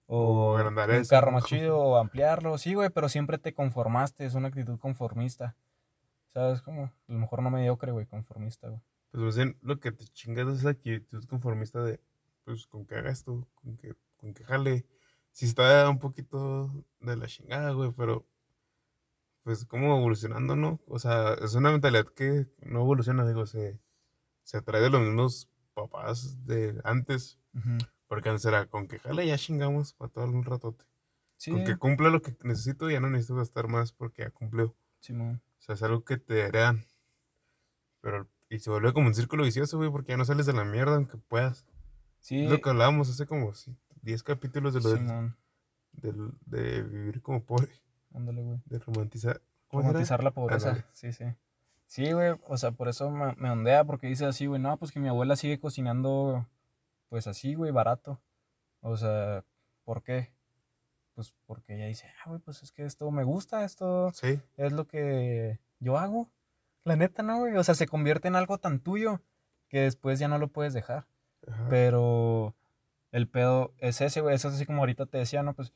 [0.06, 2.58] O o agrandar un eso, carro más chido, o ampliarlo.
[2.58, 5.56] Sí, güey, pero siempre te conformaste, es una actitud conformista.
[6.32, 6.84] ¿Sabes cómo?
[6.84, 8.80] A lo mejor no mediocre, güey, conformista, güey.
[9.12, 12.00] Pues lo que te chingas es la actitud conformista de,
[12.52, 14.86] pues, con que haga esto, con que, con que jale.
[15.32, 18.26] Sí está un poquito de la chingada, güey, pero
[19.42, 20.80] pues como evolucionando, ¿no?
[20.86, 23.80] O sea, es una mentalidad que no evoluciona, digo, se,
[24.42, 27.78] se trae de los mismos papás de antes, Ujú.
[28.06, 30.84] porque antes era con que jale ya chingamos para todo un ratote.
[31.36, 34.76] Sí, Con que cumpla lo que necesito ya no necesito gastar más porque ya cumplió.
[34.98, 35.40] Simón.
[35.58, 36.84] O sea, es algo que te heredan.
[38.02, 40.64] Pero, y se vuelve como un círculo vicioso, güey, porque ya no sales de la
[40.64, 41.64] mierda aunque puedas.
[42.20, 45.32] Sí, lo que hablábamos hace como sí, 10 capítulos de lo del-
[45.92, 47.68] del- de vivir como pobre,
[48.14, 48.58] Ándale, güey.
[48.66, 49.40] de romantizar.
[49.70, 50.68] Romantizar la pobreza.
[50.70, 50.86] Ándale.
[50.92, 51.24] Sí, sí.
[51.86, 52.34] Sí, güey.
[52.46, 55.08] O sea, por eso me, me ondea, porque dice así, güey, no, pues que mi
[55.08, 56.46] abuela sigue cocinando,
[57.08, 58.20] pues así, güey, barato.
[58.80, 59.44] O sea,
[59.84, 60.32] ¿por qué?
[61.14, 64.72] Pues porque ella dice, ah, güey, pues es que esto me gusta, esto Sí, es
[64.72, 66.30] lo que yo hago.
[66.84, 67.56] La neta, ¿no, güey?
[67.56, 69.20] O sea, se convierte en algo tan tuyo
[69.68, 71.06] que después ya no lo puedes dejar.
[71.50, 72.54] Ajá, Pero
[73.12, 74.34] el pedo es ese, güey.
[74.34, 75.54] Eso es así como ahorita te decía, ¿no?
[75.54, 75.72] Pues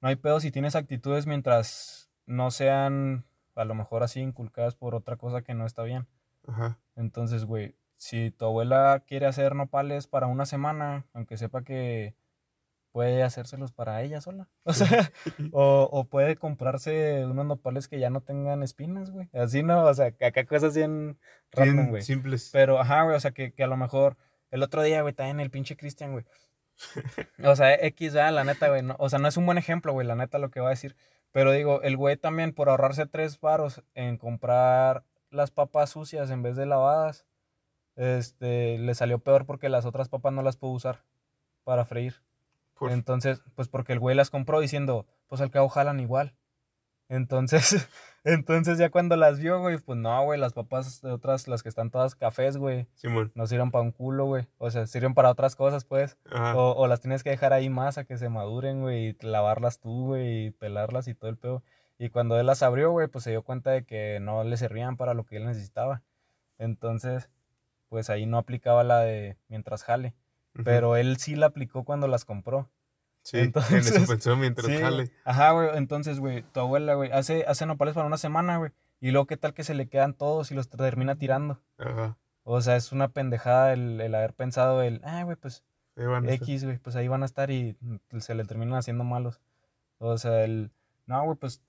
[0.00, 3.24] no hay pedo si tienes actitudes mientras no sean
[3.54, 6.06] a lo mejor así inculcadas por otra cosa que no está bien.
[6.46, 6.78] ajá.
[6.94, 12.14] Entonces, güey, si tu abuela quiere hacer nopales para una semana, aunque sepa que
[12.92, 14.48] puede hacérselos para ella sola.
[14.64, 15.12] O sea,
[15.52, 19.28] o, o puede comprarse unos nopales que ya no tengan espinas, güey.
[19.34, 21.18] Así no, o sea, que acá cosas bien
[21.52, 22.02] random, güey.
[22.02, 22.48] simples.
[22.52, 24.16] Pero, ajá, güey, o sea, que, que a lo mejor
[24.50, 26.24] el otro día, güey, en el pinche Cristian, güey.
[27.44, 28.82] O sea, X, la neta, güey.
[28.82, 30.70] no- o sea, no es un buen ejemplo, güey, la neta, lo que va a
[30.70, 30.96] decir.
[31.32, 36.42] Pero digo, el güey también, por ahorrarse tres varos en comprar las papas sucias en
[36.42, 37.26] vez de lavadas,
[37.96, 41.02] este, le salió peor porque las otras papas no las pudo usar
[41.64, 42.22] para freír.
[42.78, 46.34] Por- Entonces, pues porque el güey las compró diciendo, pues al cabo jalan igual.
[47.08, 47.88] Entonces,
[48.24, 51.68] entonces ya cuando las vio, güey, pues no, güey, las papas de otras, las que
[51.68, 53.32] están todas cafés, güey, Simón.
[53.34, 54.46] no sirven para un culo, güey.
[54.58, 56.16] O sea, sirven para otras cosas, pues.
[56.54, 60.06] O las tienes que dejar ahí más a que se maduren, güey, y lavarlas tú,
[60.06, 61.62] güey, y pelarlas y todo el pedo.
[61.98, 64.96] Y cuando él las abrió, güey, pues se dio cuenta de que no le servían
[64.96, 66.02] para lo que él necesitaba.
[66.58, 67.30] Entonces,
[67.88, 70.14] pues ahí no aplicaba la de mientras jale.
[70.64, 72.70] Pero él sí la aplicó cuando las compró.
[73.26, 75.10] Sí, entonces, en eso pensó mientras jale.
[75.24, 75.70] Ajá, güey.
[75.74, 78.70] Entonces, güey, tu abuela, güey, hace, hace nopales para una semana, güey.
[79.00, 81.60] Y luego, ¿qué tal que se le quedan todos y los termina tirando?
[81.76, 82.16] Ajá.
[82.44, 85.64] O sea, es una pendejada el, el haber pensado el, ah, güey, pues
[85.96, 87.76] X, güey, pues ahí van a estar y
[88.20, 89.40] se le terminan haciendo malos.
[89.98, 90.70] O sea, el,
[91.06, 91.62] no, güey, pues,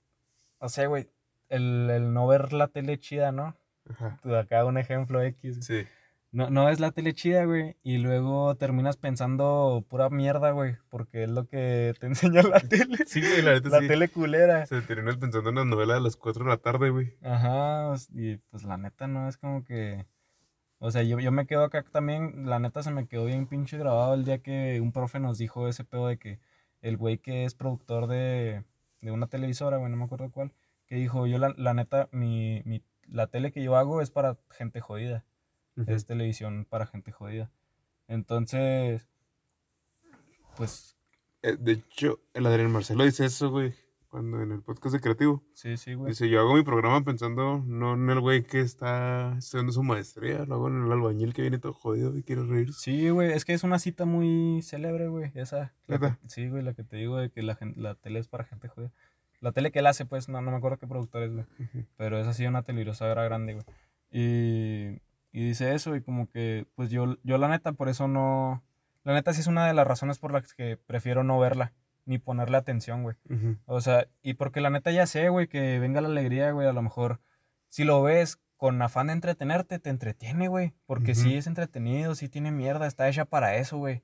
[0.60, 1.10] o sea, güey,
[1.48, 3.56] el, el no ver la tele chida, ¿no?
[3.90, 4.20] Ajá.
[4.38, 5.58] Acá un ejemplo X.
[5.62, 5.88] Sí.
[6.30, 7.76] No, no es la tele chida, güey.
[7.82, 10.76] Y luego terminas pensando pura mierda, güey.
[10.90, 12.98] Porque es lo que te enseña la tele.
[13.06, 14.66] Sí, güey, la La tele culera.
[14.66, 17.14] Se terminas pensando en las novelas de las 4 de la tarde, güey.
[17.22, 17.94] Ajá.
[18.12, 20.06] Y pues la neta no es como que.
[20.80, 22.46] O sea, yo, yo me quedo acá también.
[22.46, 25.66] La neta se me quedó bien pinche grabado el día que un profe nos dijo
[25.66, 26.40] ese pedo de que
[26.82, 28.64] el güey que es productor de,
[29.00, 30.52] de una televisora, güey, no me acuerdo cuál.
[30.86, 34.38] Que dijo, yo la, la neta, mi, mi, la tele que yo hago es para
[34.50, 35.24] gente jodida
[35.86, 37.50] es televisión para gente jodida.
[38.08, 39.08] Entonces,
[40.56, 40.96] pues...
[41.42, 43.72] Eh, de hecho, el Adrián Marcelo dice eso, güey,
[44.08, 45.44] cuando en el podcast de Creativo.
[45.52, 46.10] Sí, sí, güey.
[46.10, 50.44] Dice, yo hago mi programa pensando no en el güey que está estudiando su maestría,
[50.46, 52.72] lo hago en el albañil que viene todo jodido y quiere reír.
[52.72, 55.74] Sí, güey, es que es una cita muy célebre, güey, esa.
[56.26, 58.92] sí, güey, la que te digo de que la, la tele es para gente jodida.
[59.40, 61.46] La tele que él hace, pues, no, no me acuerdo qué productor es, güey.
[61.96, 63.64] Pero es así una televisora grande, güey.
[64.10, 65.00] Y
[65.38, 68.64] y dice eso y como que, pues yo, yo la neta, por eso no...
[69.04, 71.72] La neta sí es una de las razones por las que prefiero no verla,
[72.06, 73.14] ni ponerle atención, güey.
[73.64, 76.72] O sea, y porque la neta ya sé, güey, que venga la alegría, güey, a
[76.72, 77.20] lo mejor
[77.68, 80.74] si lo ves con afán de entretenerte, te entretiene, güey.
[80.86, 84.02] Porque sí es entretenido, sí tiene mierda, está hecha para eso, güey.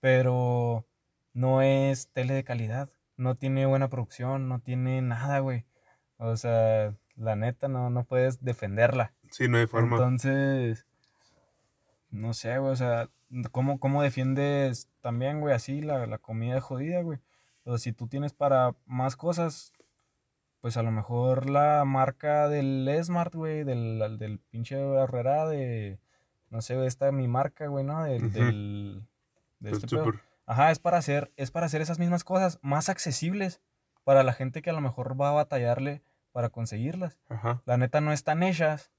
[0.00, 0.86] Pero
[1.34, 5.66] no es tele de calidad, no tiene buena producción, no tiene nada, güey.
[6.16, 9.12] O sea, la neta no, no puedes defenderla.
[9.30, 9.96] Sí, no hay forma.
[9.96, 10.86] Entonces,
[12.10, 13.08] no sé, güey, o sea,
[13.52, 17.18] ¿cómo, cómo defiendes también, güey, así la, la comida jodida, güey?
[17.64, 19.72] O sea, si tú tienes para más cosas,
[20.60, 25.98] pues a lo mejor la marca del Smart, güey, del, del pinche Herrera, de,
[26.50, 28.04] no sé, esta mi marca, güey, ¿no?
[28.04, 29.02] Del, del
[29.60, 29.96] de este
[30.46, 33.60] Ajá, es para hacer, es para hacer esas mismas cosas más accesibles
[34.02, 36.02] para la gente que a lo mejor va a batallarle
[36.32, 37.18] para conseguirlas.
[37.28, 37.62] Ajá.
[37.66, 38.90] La neta no están hechas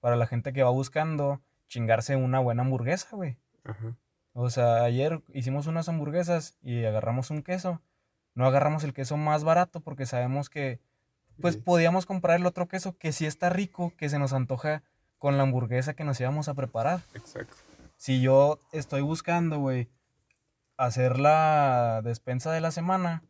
[0.00, 3.36] para la gente que va buscando chingarse una buena hamburguesa, güey.
[4.32, 7.80] O sea, ayer hicimos unas hamburguesas y agarramos un queso.
[8.34, 10.80] No agarramos el queso más barato porque sabemos que,
[11.40, 14.82] pues, podíamos comprar el otro queso que sí está rico, que se nos antoja
[15.18, 17.00] con la hamburguesa que nos íbamos a preparar.
[17.14, 17.54] Exacto.
[17.96, 19.88] Si yo estoy buscando, güey,
[20.76, 23.22] hacer la despensa de la semana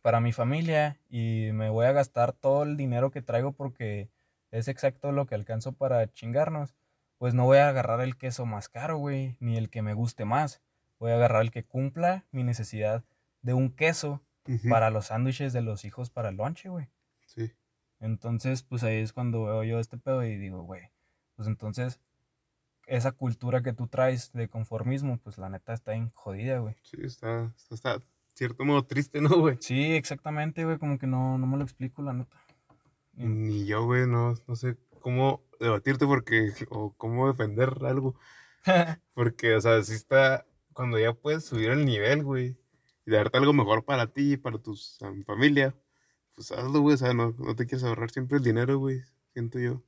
[0.00, 4.08] para mi familia y me voy a gastar todo el dinero que traigo porque
[4.50, 6.74] es exacto lo que alcanzo para chingarnos,
[7.18, 10.24] pues no voy a agarrar el queso más caro, güey, ni el que me guste
[10.24, 10.62] más.
[10.98, 13.04] Voy a agarrar el que cumpla mi necesidad
[13.42, 14.22] de un queso
[14.68, 16.88] para los sándwiches de los hijos para el lonche, güey.
[17.26, 17.52] Sí.
[18.00, 20.90] Entonces, pues ahí es cuando veo yo este pedo y digo, güey,
[21.36, 22.00] pues entonces
[22.86, 26.74] esa cultura que tú traes de conformismo, pues la neta está en jodida, güey.
[26.82, 28.00] Sí, está, está, está
[28.34, 29.58] cierto modo triste, ¿no, güey?
[29.60, 32.36] Sí, exactamente, güey, como que no, no me lo explico, la neta.
[33.28, 38.14] Ni yo, güey, no, no sé cómo debatirte porque, o cómo defender algo.
[39.14, 42.56] porque, o sea, si está, cuando ya puedes subir el nivel, güey,
[43.04, 44.74] y darte algo mejor para ti y para tu
[45.26, 45.74] familia,
[46.34, 49.02] pues hazlo, güey, o sea, no, no te quieres ahorrar siempre el dinero, güey,
[49.32, 49.82] siento yo.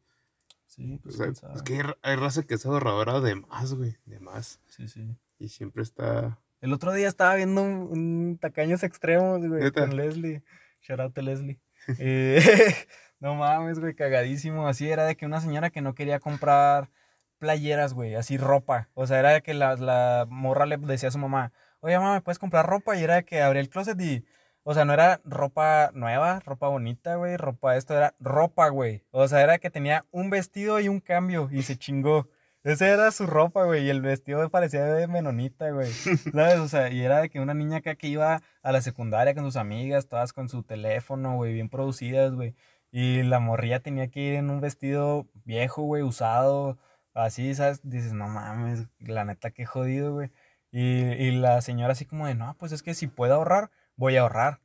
[0.67, 1.21] Sí, pues.
[1.21, 4.61] O sea, es que hay, raza que es ahorradora de más, güey, de más.
[4.69, 5.17] Sí, sí.
[5.39, 6.39] Y siempre está.
[6.61, 10.43] El otro día estaba viendo un, Tacaños Extremos, güey, con Leslie.
[10.81, 11.61] Shout out to Leslie.
[11.99, 12.75] eh,
[13.23, 14.67] No mames, güey, cagadísimo.
[14.67, 16.91] Así era de que una señora que no quería comprar
[17.39, 18.89] playeras, güey, así ropa.
[18.95, 22.15] O sea, era de que la, la morra le decía a su mamá, oye, mamá,
[22.15, 22.97] ¿me puedes comprar ropa?
[22.97, 24.25] Y era de que abría el closet y,
[24.65, 29.05] o sea, no era ropa nueva, ropa bonita, güey, ropa esto, era ropa, güey.
[29.13, 32.29] O sea, era que tenía un vestido y un cambio y se chingó.
[32.65, 35.91] Esa era su ropa, güey, y el vestido parecía de menonita, güey.
[36.33, 36.59] ¿Sabes?
[36.59, 39.45] O sea, y era de que una niña acá que iba a la secundaria con
[39.45, 42.55] sus amigas, todas con su teléfono, güey, bien producidas, güey.
[42.93, 46.79] Y la morrilla tenía que ir en un vestido viejo, güey, usado,
[47.15, 47.81] así, ¿sabes?
[47.83, 50.31] Dices, no mames, la neta, qué jodido, güey.
[50.71, 54.17] Y, y la señora así como de, no, pues es que si puedo ahorrar, voy
[54.17, 54.61] a ahorrar.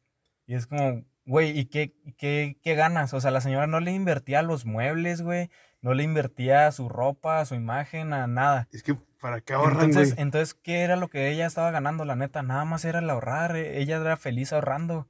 [0.46, 3.14] Y es como, güey, ¿y qué, qué, qué ganas?
[3.14, 5.50] O sea, la señora no le invertía a los muebles, güey,
[5.82, 8.68] no le invertía a su ropa, a su imagen, a nada.
[8.72, 12.16] Es que, ¿para qué ahorran, entonces, entonces, ¿qué era lo que ella estaba ganando, la
[12.16, 12.44] neta?
[12.44, 15.08] Nada más era el ahorrar, e, ella era feliz ahorrando.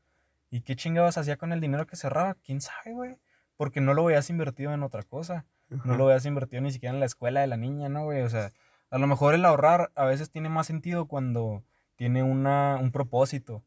[0.50, 2.36] ¿Y qué chingados hacía con el dinero que cerraba?
[2.36, 3.20] ¿Quién sabe, güey?
[3.58, 5.46] Porque no lo habías invertido en otra cosa.
[5.70, 8.22] No lo habías invertido ni siquiera en la escuela de la niña, ¿no, güey?
[8.22, 8.52] O sea,
[8.90, 11.64] a lo mejor el ahorrar a veces tiene más sentido cuando
[11.98, 13.66] tiene una, un propósito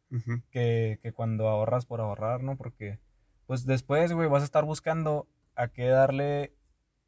[0.51, 2.57] que, que cuando ahorras por ahorrar, ¿no?
[2.57, 2.99] Porque,
[3.47, 6.55] pues después, güey, vas a estar buscando a qué darle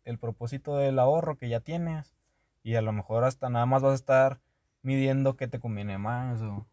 [0.05, 2.15] el propósito del ahorro que ya tienes.
[2.63, 4.41] Y a lo mejor hasta nada más vas a estar
[4.83, 6.67] midiendo qué te conviene más o,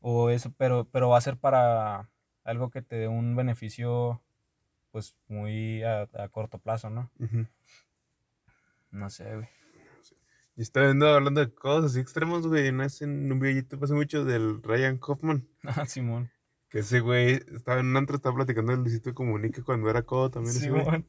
[0.00, 2.08] o eso, pero, pero va a ser para
[2.44, 4.22] algo que te dé un beneficio
[4.90, 7.10] pues muy a, corto plazo, ¿no?
[8.92, 9.48] No sé, güey.
[10.56, 13.94] Yo estaba viendo, hablando de cosas así extremos, güey, no es en un videito pasa
[13.94, 15.48] mucho del Ryan Hoffman.
[15.64, 16.30] Ah, Simón.
[16.68, 20.30] Que ese güey estaba en un antro, estaba platicando del Luisito Comunica cuando era codo
[20.30, 20.54] también.
[20.54, 21.08] Simón.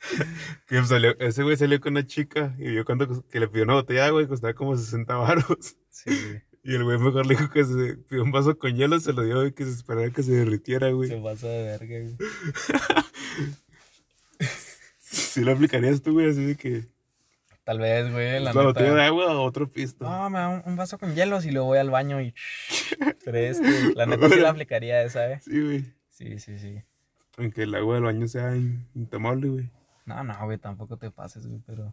[0.68, 3.74] que salió, ese güey salió con una chica y yo cuando que le pidió una
[3.74, 5.76] botella, güey, costaba como 60 baros.
[5.88, 6.49] Sí, güey.
[6.62, 9.22] Y el güey mejor le dijo que se pidió un vaso con hielo, se lo
[9.22, 11.08] dio y que se esperara que se derritiera, güey.
[11.08, 12.16] Se pasa de verga, güey.
[15.10, 16.84] Si lo aplicarías tú, güey, así de que.
[17.64, 20.04] Tal vez, güey, la botella de agua o otro pisto.
[20.04, 22.32] No, me da un, vaso con hielo y luego voy al baño y.
[23.24, 23.60] Tres,
[23.96, 25.40] La neta sí la aplicaría esa, ¿eh?
[25.42, 25.84] Sí, güey.
[26.10, 26.82] Sí, sí, sí.
[27.38, 28.54] Aunque el agua del baño sea
[28.94, 29.70] intomable, güey.
[30.04, 31.92] No, no, güey, tampoco te pases, güey, pero.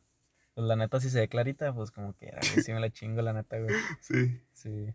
[0.58, 3.22] Pues la neta, si se ve clarita, pues como que era, sí me la chingo,
[3.22, 3.76] la neta, güey.
[4.01, 4.41] Sí.
[4.53, 4.91] Sí.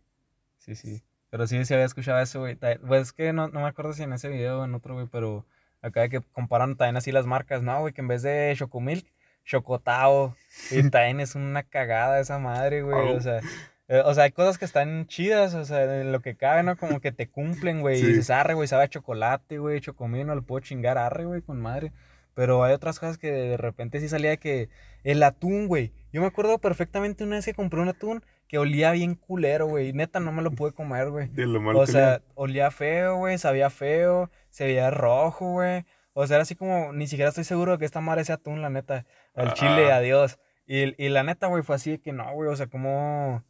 [0.59, 1.05] Sí, sí.
[1.31, 2.57] Pero sí, sí había escuchado eso, güey.
[2.57, 5.07] Pues es que no, no me acuerdo si en ese video o en otro, güey,
[5.07, 5.47] pero
[5.81, 7.93] acá que comparan también así las marcas, ¿no, güey?
[7.93, 9.07] Que en vez de Chocomilk,
[9.45, 10.35] Chocotao.
[10.73, 13.13] Y también es una cagada esa madre, güey.
[13.15, 13.39] O sea.
[13.87, 16.77] Eh, o sea, hay cosas que están chidas, o sea, en lo que cabe, ¿no?
[16.77, 18.01] Como que te cumplen, güey.
[18.01, 21.41] Y dices, arre, güey, sabe a chocolate, güey, chocomino, no lo puedo chingar, arre, güey,
[21.41, 21.93] con madre.
[22.35, 24.69] Pero hay otras cosas que de repente sí salía que
[25.05, 25.93] el atún, güey.
[26.13, 29.93] Yo me acuerdo perfectamente una vez que compré un atún que olía bien culero, güey.
[29.93, 31.31] Neta, no me lo pude comer, güey.
[31.75, 35.85] O sea, olía feo, güey, sabía feo, se veía rojo, güey.
[36.15, 38.61] O sea, era así como, ni siquiera estoy seguro de que esta madre sea atún,
[38.61, 39.07] la neta.
[39.35, 40.39] El chile, adiós.
[40.67, 43.45] Y, y la neta, güey, fue así de que no, güey, o sea, como...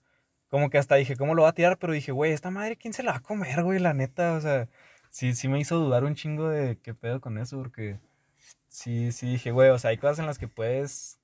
[0.48, 1.78] Como que hasta dije, ¿cómo lo va a tirar?
[1.78, 3.78] Pero dije, güey, esta madre, ¿quién se la va a comer, güey?
[3.78, 4.68] La neta, o sea,
[5.08, 7.98] sí, sí me hizo dudar un chingo de qué pedo con eso, porque
[8.72, 11.20] sí, sí dije, güey, o sea, hay cosas en las que puedes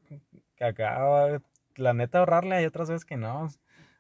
[0.61, 1.41] acá,
[1.77, 3.49] la neta, ahorrarle, hay otras veces que no.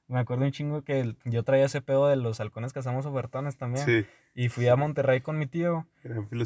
[0.06, 3.58] Me acuerdo un chingo que yo traía ese pedo de los halcones que hacemos ofertones
[3.58, 3.84] también.
[3.84, 4.06] Sí.
[4.34, 5.86] Y fui a Monterrey con mi tío.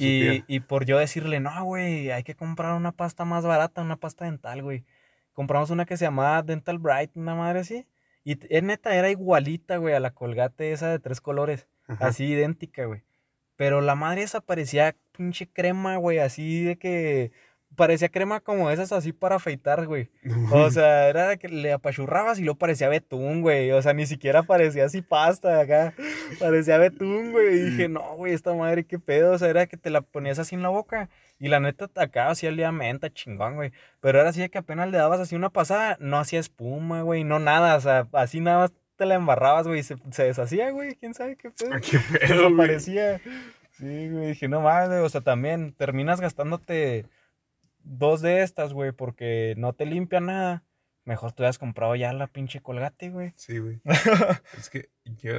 [0.00, 3.96] Y, y por yo decirle, no, güey, hay que comprar una pasta más barata, una
[3.96, 4.84] pasta dental, güey.
[5.32, 7.86] Compramos una que se llamaba Dental Bright, una madre así.
[8.24, 11.68] Y es neta, era igualita, güey, a la colgate esa de tres colores.
[11.86, 13.02] Así idéntica, güey.
[13.62, 17.30] Pero la madre esa parecía pinche crema, güey, así de que
[17.76, 20.10] parecía crema como esas así para afeitar, güey.
[20.50, 23.70] O sea, era que le apachurrabas y luego parecía betún, güey.
[23.70, 25.94] O sea, ni siquiera parecía así pasta acá.
[26.40, 27.54] Parecía betún, güey.
[27.54, 29.30] Y dije, no, güey, esta madre, qué pedo.
[29.30, 31.08] O sea, era que te la ponías así en la boca.
[31.38, 33.70] Y la neta, acá hacía el día menta, chingón, güey.
[34.00, 37.22] Pero era así de que apenas le dabas así una pasada, no hacía espuma, güey,
[37.22, 37.76] no nada.
[37.76, 40.94] O sea, así nada más te la embarrabas, güey, y se, se deshacía, güey.
[40.96, 41.70] ¿Quién sabe qué pedo?
[41.80, 43.20] ¿Qué pedo, parecía.
[43.72, 47.06] Sí, güey, dije, no mames, o sea, también terminas gastándote
[47.84, 50.64] dos de estas, güey, porque no te limpia nada.
[51.04, 53.32] Mejor tú hubieras comprado ya la pinche colgate, güey.
[53.36, 53.80] Sí, güey.
[54.58, 55.32] es que yo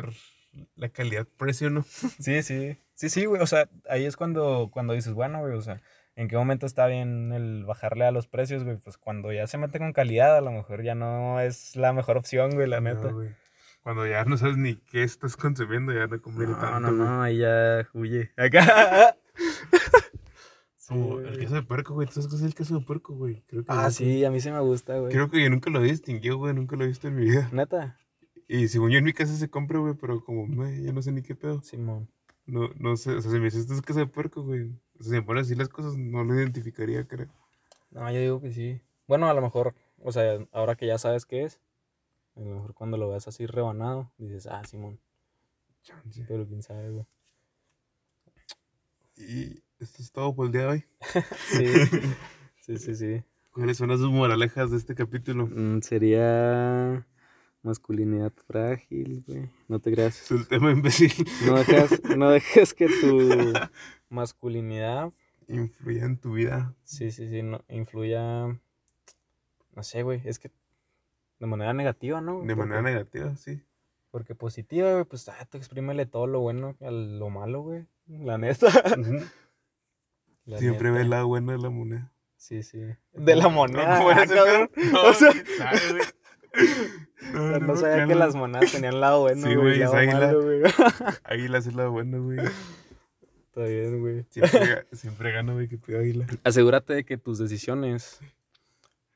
[0.75, 1.83] la calidad-precio, ¿no?
[1.83, 2.77] sí, sí.
[2.95, 3.41] Sí, sí, güey.
[3.41, 5.81] O sea, ahí es cuando, cuando dices, bueno, güey, o sea,
[6.15, 8.77] ¿en qué momento está bien el bajarle a los precios, güey?
[8.77, 12.17] Pues cuando ya se mete con calidad, a lo mejor ya no es la mejor
[12.17, 13.09] opción, güey, la neta.
[13.09, 13.29] güey.
[13.83, 16.79] Cuando ya no sabes ni qué estás consumiendo, ya no conviene no, tanto.
[16.79, 18.31] No, no, no, ya huye.
[18.37, 19.17] Acá.
[20.87, 22.07] Como el queso de puerco, güey.
[22.07, 23.43] ¿Tú sabes qué es el queso de puerco, güey?
[23.47, 25.11] Creo que ah, sí, a mí sí me gusta, güey.
[25.11, 26.53] Creo que yo nunca lo distinguido, güey.
[26.53, 27.49] Nunca lo he visto en mi vida.
[27.51, 27.97] ¿Neta?
[28.47, 31.11] Y según yo en mi casa se compra, güey, pero como, güey, ya no sé
[31.11, 31.61] ni qué pedo.
[31.61, 32.09] Simón.
[32.45, 34.69] No, no sé, o sea, si me dices esto es queso de puerco, güey.
[34.99, 37.29] O sea, si me pones así las cosas, no lo identificaría, creo.
[37.91, 38.81] No, yo digo que sí.
[39.07, 41.59] Bueno, a lo mejor, o sea, ahora que ya sabes qué es,
[42.35, 44.99] a lo mejor cuando lo veas así rebanado, dices, ah, Simón.
[45.83, 46.25] Chance.
[46.27, 47.05] Pero quién sabe, güey.
[49.17, 50.85] Y esto es todo por el día de hoy.
[51.49, 51.65] sí.
[52.61, 53.23] sí, sí, sí.
[53.51, 55.45] ¿Cuáles son las moralejas de este capítulo?
[55.45, 57.05] Mm, sería
[57.61, 59.49] masculinidad frágil, güey.
[59.67, 60.19] No te creas.
[60.21, 61.11] Es el tema imbécil.
[61.45, 63.53] No dejes, no dejes que tu
[64.09, 65.13] masculinidad
[65.47, 66.75] influya en tu vida.
[66.83, 68.47] Sí, sí, sí, no, influya.
[69.75, 70.21] No sé, güey.
[70.25, 70.51] Es que
[71.43, 72.41] de manera negativa, ¿no?
[72.41, 73.61] De manera negativa, sí.
[74.11, 77.85] Porque positiva, güey, pues ah, tú exprímele todo lo bueno a lo malo, güey.
[78.07, 78.67] La neta.
[80.57, 82.13] Siempre ve el lado bueno de la moneda.
[82.37, 82.79] Sí, sí.
[83.11, 83.99] De la moneda.
[83.99, 85.33] No, ah, no, o sea,
[87.33, 89.45] no, no, sabía que las monedas tenían lado bueno.
[89.45, 90.27] Sí, güey, es águila.
[90.27, 90.61] Malo, güey.
[91.25, 92.39] águila es el lado bueno, güey.
[92.39, 94.25] Está bien, güey.
[94.29, 96.25] Siempre, siempre gano, güey, que pido águila.
[96.45, 98.21] Asegúrate de que tus decisiones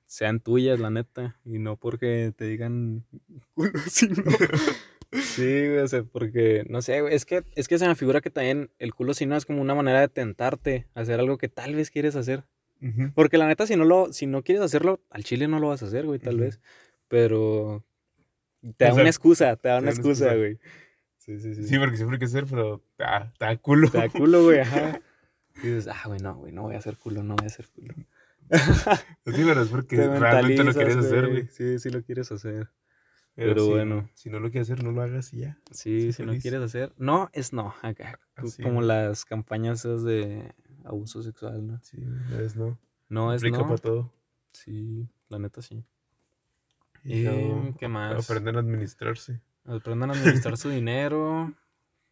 [0.08, 3.06] sean tuyas, la neta, y no porque te digan
[3.54, 4.16] culo, sino...
[5.10, 8.20] Sí, güey, o sea, porque, no sé, güey, es que, es que se me figura
[8.20, 11.38] que también el culo si no es como una manera de tentarte a hacer algo
[11.38, 12.44] que tal vez quieres hacer.
[13.16, 15.82] Porque la neta, si no lo, si no quieres hacerlo, al chile no lo vas
[15.82, 16.60] a hacer, güey, tal vez.
[17.08, 17.86] Pero
[18.76, 20.36] te da O sea, una excusa, te da te una da excusa, excusa.
[20.36, 20.60] güey.
[21.18, 21.64] Sí, sí, sí.
[21.68, 23.90] Sí, porque siempre hay que hacer, pero está, está culo.
[23.90, 25.00] Te da culo, güey, ajá.
[25.64, 27.66] Y dices, ah, güey, no, güey, no voy a hacer culo, no voy a hacer
[27.70, 27.94] culo.
[28.50, 31.48] Sí, pero es porque Te realmente lo quieres hacer, güey.
[31.48, 32.72] Sí, sí lo quieres hacer.
[33.36, 34.10] Pero, bueno.
[34.16, 35.60] Si no lo quieres hacer, no lo hagas y ya.
[35.72, 36.42] Sí, si no feliz.
[36.42, 36.94] quieres hacer.
[36.98, 38.20] No, es no, acá.
[38.36, 41.80] Así, como las campañas esas de abuso sexual, ¿no?
[41.84, 42.80] Sí, no es no.
[43.10, 43.64] No es Aplica no.
[43.66, 44.14] para todo.
[44.54, 45.86] Sí, la neta sí.
[47.04, 48.24] Y luego ¿qué más?
[48.24, 49.40] aprenden a administrarse.
[49.66, 51.54] Aprendan a administrar su dinero.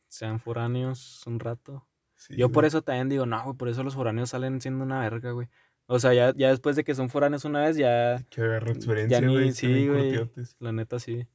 [0.08, 1.88] Sean foráneos un rato.
[2.16, 5.00] Sí, Yo por eso también digo, no, güey, por eso los foráneos salen siendo una
[5.02, 5.50] verga, güey.
[5.88, 9.22] O sea, ya, ya después de que son foráneos una vez, ya, Que agarra experiencia,
[9.22, 9.52] ni- güey.
[9.52, 10.30] sí, güey.
[10.60, 11.28] la neta sí.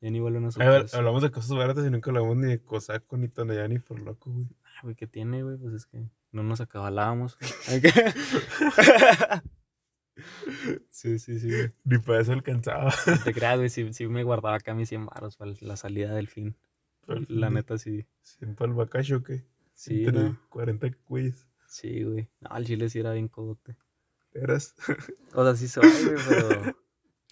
[0.00, 3.18] Ya ni vuelven a su hablamos de cosas baratas y nunca hablamos ni de cosaco,
[3.18, 4.46] ni tonallá, ni por loco, güey.
[4.64, 5.58] Ah, güey, ¿qué tiene, güey?
[5.58, 7.36] Pues es que no nos acabalábamos.
[10.88, 11.48] sí, sí, sí.
[11.48, 11.72] güey.
[11.84, 12.92] Ni para eso alcanzaba.
[13.06, 16.14] No te creas, güey, sí, sí me guardaba acá mis 100 baros para la salida
[16.14, 16.56] del fin.
[17.06, 18.06] Pero La fin, neta sí.
[18.22, 19.44] ¿Siempre al bacacho o qué?
[19.74, 20.40] Sí, Entre ¿no?
[20.50, 21.46] 40 güeyes.
[21.66, 22.28] Sí, güey.
[22.40, 23.76] No, el chile sí era bien codote.
[24.32, 24.74] Eras.
[25.34, 26.74] O sea, sí soy, güey, pero...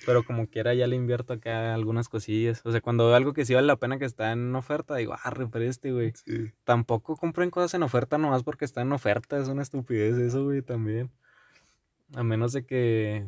[0.06, 2.62] Pero como quiera ya le invierto acá algunas cosillas.
[2.64, 5.14] O sea, cuando veo algo que sí vale la pena que está en oferta, digo,
[5.14, 6.12] ah, pero este, güey.
[6.24, 6.52] Sí.
[6.64, 9.38] Tampoco compren cosas en oferta nomás porque está en oferta.
[9.38, 11.10] Es una estupidez eso, güey, también.
[12.14, 13.26] A menos de que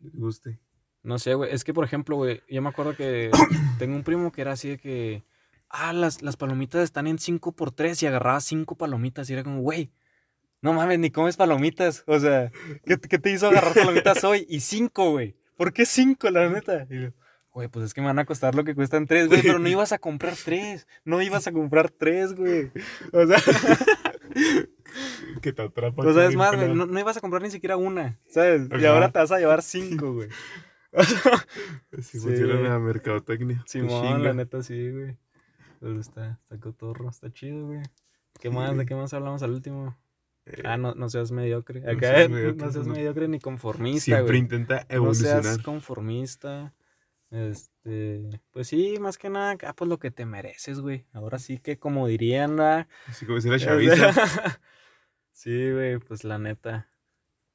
[0.00, 0.58] Les guste.
[1.02, 1.52] No sé, güey.
[1.52, 3.30] Es que, por ejemplo, güey, yo me acuerdo que
[3.78, 5.22] tengo un primo que era así de que.
[5.68, 9.44] Ah, las, las palomitas están en 5 por 3 y agarraba 5 palomitas y era
[9.44, 9.92] como, güey,
[10.62, 12.04] no mames, ni comes palomitas.
[12.06, 12.50] O sea,
[12.84, 14.46] ¿qué, qué te hizo agarrar palomitas hoy?
[14.48, 15.36] Y 5, güey.
[15.56, 16.86] ¿Por qué 5, la neta?
[16.90, 17.08] Y yo,
[17.52, 19.68] Güey, pues es que me van a costar lo que cuestan 3, güey, pero no
[19.68, 20.86] ibas a comprar 3.
[21.04, 22.70] No ibas a comprar 3, güey.
[23.12, 23.38] O sea,
[25.42, 26.02] Que te atrapa.
[26.04, 28.68] o sea, es más, güey, no, no ibas a comprar ni siquiera una, ¿sabes?
[28.80, 30.28] Y ahora te vas a llevar 5, güey.
[30.92, 32.18] Así Sí.
[32.20, 33.62] funciona la mercadotecnia.
[33.64, 35.16] Te Simón, la neta sí, güey.
[35.80, 37.82] Pero está, está cotorro, está chido, güey.
[38.40, 38.76] ¿Qué más?
[38.76, 39.96] ¿De qué más hablamos al último?
[40.46, 41.80] Eh, Ah, no, no seas mediocre.
[41.80, 45.62] no Acá, seas no mediocre, seas mediocre ni conformista, Siempre intenta No seas evolucionar.
[45.62, 46.74] conformista.
[47.30, 51.06] Este, pues sí, más que nada, acá pues lo que te mereces, güey.
[51.12, 52.88] Ahora sí que como dirían, ¿verdad?
[53.06, 54.12] Así como decía la chaviza.
[55.32, 56.88] sí, güey, pues la neta.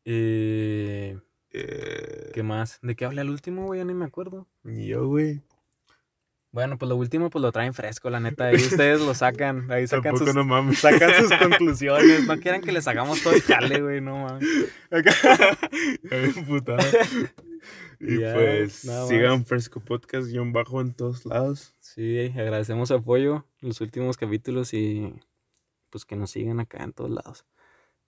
[0.06, 1.20] Eh,
[1.52, 2.80] eh, ¿Qué más?
[2.82, 3.80] ¿De qué hablé al último, güey?
[3.80, 4.48] Ya ni me acuerdo.
[4.64, 5.42] Ni yo, güey.
[6.56, 8.46] Bueno, pues lo último, pues lo traen fresco, la neta.
[8.46, 9.70] Ahí ustedes lo sacan.
[9.70, 10.80] Ahí sacan sus, no mames.
[10.80, 12.26] sacan sus conclusiones.
[12.26, 14.48] No quieran que les hagamos todo el jale, güey, no mames.
[18.00, 21.74] Y pues sigan Fresco Podcast guion bajo en todos lados.
[21.82, 25.14] Sí, agradecemos su apoyo en los últimos capítulos y
[25.90, 27.46] pues que nos sigan acá en todos lados.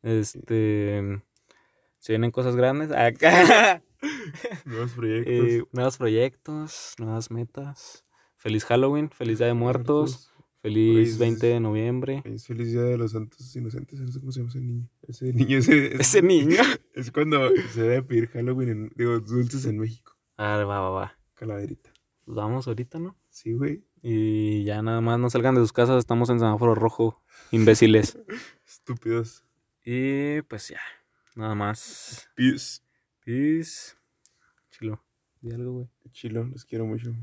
[0.03, 1.21] Este,
[1.99, 2.91] se vienen cosas grandes.
[2.91, 3.81] Acá.
[4.65, 5.33] Nuevos proyectos.
[5.33, 8.06] Eh, nuevos proyectos, nuevas metas.
[8.37, 10.31] Feliz Halloween, feliz Día de Muertos,
[10.61, 12.21] feliz Feliz- 20 de noviembre.
[12.25, 13.99] Es feliz día de los santos inocentes.
[13.99, 14.89] No sé cómo se llama ese niño.
[15.01, 16.57] Ese niño ese, es- Ese niño.
[16.93, 20.17] Es cuando se debe pedir Halloween, en, digo, dulces en México.
[20.37, 21.17] Ah, va, va, va.
[21.35, 21.91] Calaverita.
[22.25, 23.15] Pues vamos ahorita, ¿no?
[23.29, 23.83] Sí, güey.
[24.01, 27.21] Y ya nada más no salgan de sus casas, estamos en semáforo rojo,
[27.51, 28.17] imbéciles.
[28.67, 29.43] Estúpidos.
[29.85, 30.79] y pues ya,
[31.35, 32.29] nada más.
[32.35, 32.81] Peace.
[33.23, 33.95] Peace.
[34.71, 35.03] Chilo.
[35.41, 35.87] Di algo, güey.
[36.11, 37.13] Chilo, los quiero mucho.